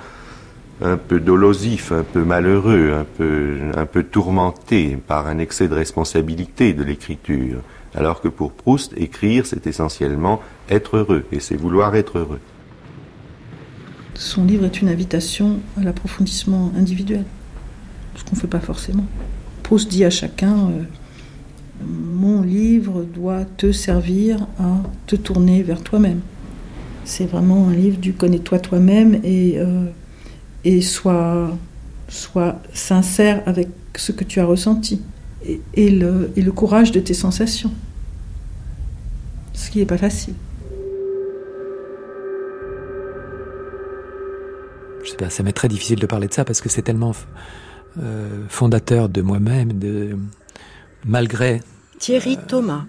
[0.83, 5.75] un peu dolosif, un peu malheureux, un peu, un peu tourmenté par un excès de
[5.75, 7.61] responsabilité de l'écriture.
[7.95, 12.41] Alors que pour Proust, écrire, c'est essentiellement être heureux, et c'est vouloir être heureux.
[14.15, 17.25] Son livre est une invitation à l'approfondissement individuel,
[18.21, 19.07] ce qu'on ne fait pas forcément.
[19.63, 20.83] Proust dit à chacun, euh,
[21.87, 26.21] mon livre doit te servir à te tourner vers toi-même.
[27.05, 29.87] C'est vraiment un livre du connais-toi toi-même et, euh,
[30.65, 31.57] et sois,
[32.75, 35.01] sincère avec ce que tu as ressenti
[35.75, 37.73] et, le, et le courage de tes sensations.
[39.55, 40.35] Ce qui n'est pas facile.
[45.03, 47.15] Je sais pas, ça m'est très difficile de parler de ça parce que c'est tellement
[47.99, 50.17] euh, fondateur de moi-même, de
[51.05, 51.61] malgré
[51.99, 52.85] Thierry euh, Thomas.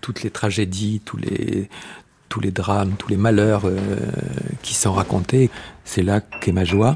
[0.00, 1.68] Toutes les tragédies, tous les,
[2.28, 3.76] tous les drames, tous les malheurs euh,
[4.62, 5.50] qui sont racontés,
[5.84, 6.94] c'est là qu'est ma joie.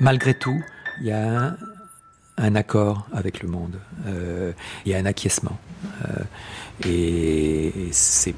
[0.00, 0.60] Malgré tout,
[1.00, 1.56] il y a
[2.38, 5.58] un, accord avec le monde, il y a un acquiescement.
[6.84, 8.34] et c'est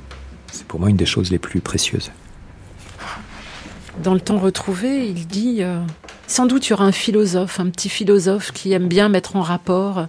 [0.69, 2.11] pour moi une des choses les plus précieuses.
[3.99, 5.63] Dans le temps retrouvé, il dit
[6.31, 9.43] sans doute il y aura un philosophe, un petit philosophe qui aime bien mettre en
[9.43, 10.07] rapport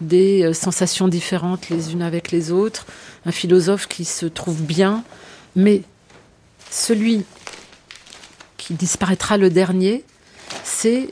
[0.00, 2.86] des euh, sensations différentes les unes avec les autres,
[3.24, 5.04] un philosophe qui se trouve bien,
[5.54, 5.82] mais
[6.70, 7.24] celui
[8.56, 10.04] qui disparaîtra le dernier,
[10.64, 11.10] c'est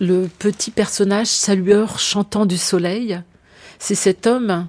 [0.00, 3.20] le petit personnage salueur chantant du soleil.
[3.78, 4.66] C'est cet homme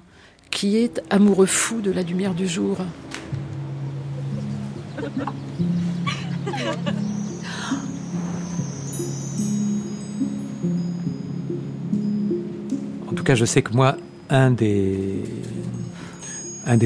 [0.52, 2.78] qui est amoureux fou de la lumière du jour.
[13.26, 13.96] Cas, je sais que moi,
[14.30, 15.24] un des,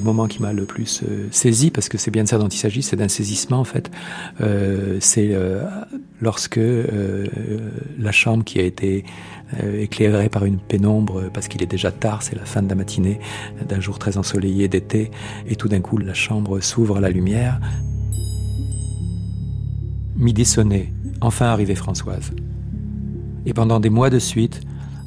[0.03, 2.57] moments qui m'a le plus euh, saisi, parce que c'est bien de ça dont il
[2.57, 3.91] s'agit, c'est d'un saisissement en fait.
[4.41, 5.65] Euh, c'est euh,
[6.21, 6.61] lorsque
[7.99, 9.05] la chambre qui a été
[9.75, 13.21] éclairée par une pénombre, parce qu'il est déjà tard, c'est la fin de la matinée
[13.69, 15.11] d'un jour très ensoleillé d'été,
[15.47, 17.61] et tout d'un coup la chambre s'ouvre à la lumière.
[20.17, 22.31] Midi sonné, enfin arrivait Françoise.
[23.47, 24.61] Et pendant des mois de suite,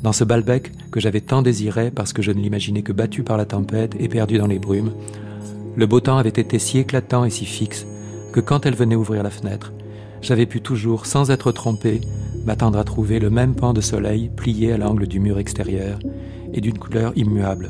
[0.04, 3.38] dans ce Balbec que j'avais tant désiré parce que je ne l'imaginais que battu par
[3.38, 4.92] la tempête et perdu dans les brumes,
[5.76, 7.88] le beau temps avait été si éclatant et si fixe
[8.34, 9.72] que quand elle venait ouvrir la fenêtre,
[10.22, 12.02] j'avais pu toujours, sans être trompé,
[12.46, 16.00] m'attendre à trouver le même pan de soleil plié à l'angle du mur extérieur
[16.54, 17.70] et d'une couleur immuable.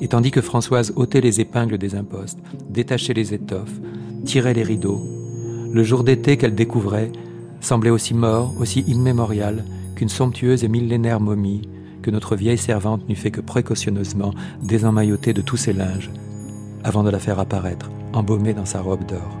[0.00, 2.38] Et tandis que Françoise ôtait les épingles des impostes,
[2.68, 3.80] détachait les étoffes,
[4.24, 5.02] tirait les rideaux,
[5.72, 7.12] le jour d'été qu'elle découvrait
[7.60, 9.64] semblait aussi mort, aussi immémorial
[9.96, 11.68] qu'une somptueuse et millénaire momie
[12.02, 14.32] que notre vieille servante n'eût fait que précautionneusement
[14.62, 16.10] désemmailloter de tous ses linges
[16.84, 19.36] avant de la faire apparaître, embaumée dans sa robe d'or.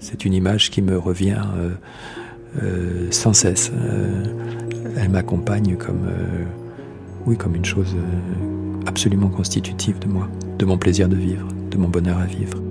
[0.00, 1.70] C'est une image qui me revient euh,
[2.62, 3.70] euh, sans cesse.
[3.74, 4.24] Euh,
[4.96, 6.08] elle m'accompagne comme,
[7.26, 7.94] oui, comme une chose
[8.86, 12.62] absolument constitutive de moi, de mon plaisir de vivre, mon bonheur à vivre.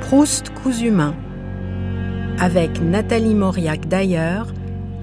[0.00, 0.52] Proust
[2.38, 4.52] avec Nathalie Mauriac d'ailleurs,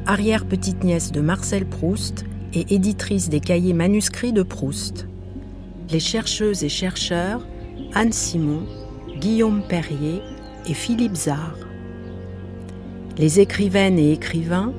[0.06, 5.08] arrière-petite-nièce de Marcel Proust et éditrice des cahiers manuscrits de Proust.
[5.90, 7.46] Les chercheuses et chercheurs
[7.96, 8.66] Anne Simon,
[9.20, 10.22] Guillaume Perrier
[10.68, 11.58] et Philippe Zard.
[13.18, 14.74] Les écrivaines et écrivains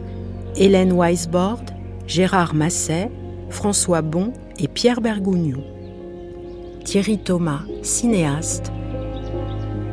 [0.56, 1.62] Hélène Weisbord,
[2.08, 3.08] Gérard Masset,
[3.48, 5.62] François Bon et Pierre Bergougnou.
[6.84, 8.72] Thierry Thomas, cinéaste.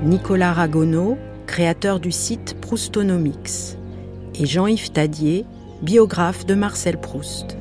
[0.04, 3.78] Nicolas Ragonneau, créateur du site Proustonomics.
[4.34, 5.46] Et Jean-Yves Tadier,
[5.84, 7.58] biographe de Marcel Proust.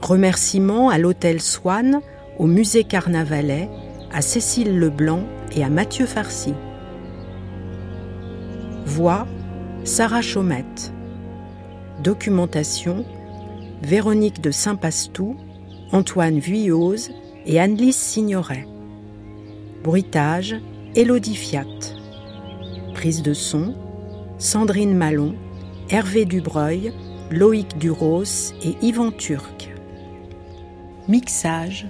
[0.00, 2.00] Remerciements à l'hôtel Swann,
[2.38, 3.68] au musée Carnavalet,
[4.12, 5.24] à Cécile Leblanc
[5.56, 6.54] et à Mathieu Farcy.
[8.92, 9.26] Voix
[9.84, 10.92] Sarah Chaumette.
[12.04, 13.06] Documentation
[13.80, 15.38] Véronique de Saint-Pastou,
[15.92, 17.10] Antoine Vuillose
[17.46, 18.68] et Annelise Signoret.
[19.82, 20.56] Bruitage
[20.94, 21.64] Élodie Fiat.
[22.92, 23.74] Prise de son
[24.36, 25.36] Sandrine Malon,
[25.88, 26.92] Hervé Dubreuil,
[27.30, 29.70] Loïc Duros et Yvan Turc.
[31.08, 31.86] Mixage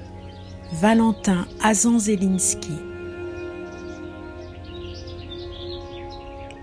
[0.80, 2.91] Valentin Azanzelinski.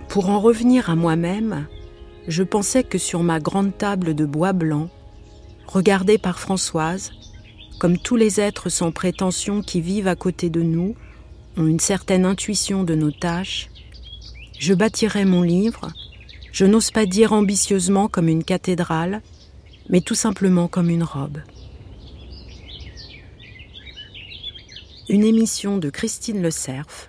[0.10, 1.68] Pour en revenir à moi-même,
[2.28, 4.90] je pensais que sur ma grande table de bois blanc,
[5.68, 7.12] regardée par Françoise,
[7.80, 10.96] comme tous les êtres sans prétention qui vivent à côté de nous,
[11.58, 13.70] ont une certaine intuition de nos tâches,
[14.58, 15.90] je bâtirais mon livre,
[16.52, 19.22] je n'ose pas dire ambitieusement comme une cathédrale,
[19.90, 21.38] mais tout simplement comme une robe.
[25.08, 27.09] Une émission de Christine Le Cerf,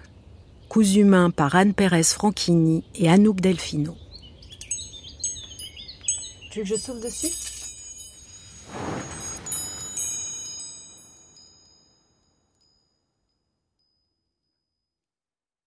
[0.71, 3.97] cousu main par Anne Pérez Franchini et Anouk Delfino.
[6.53, 7.27] Tu veux que je souffle dessus?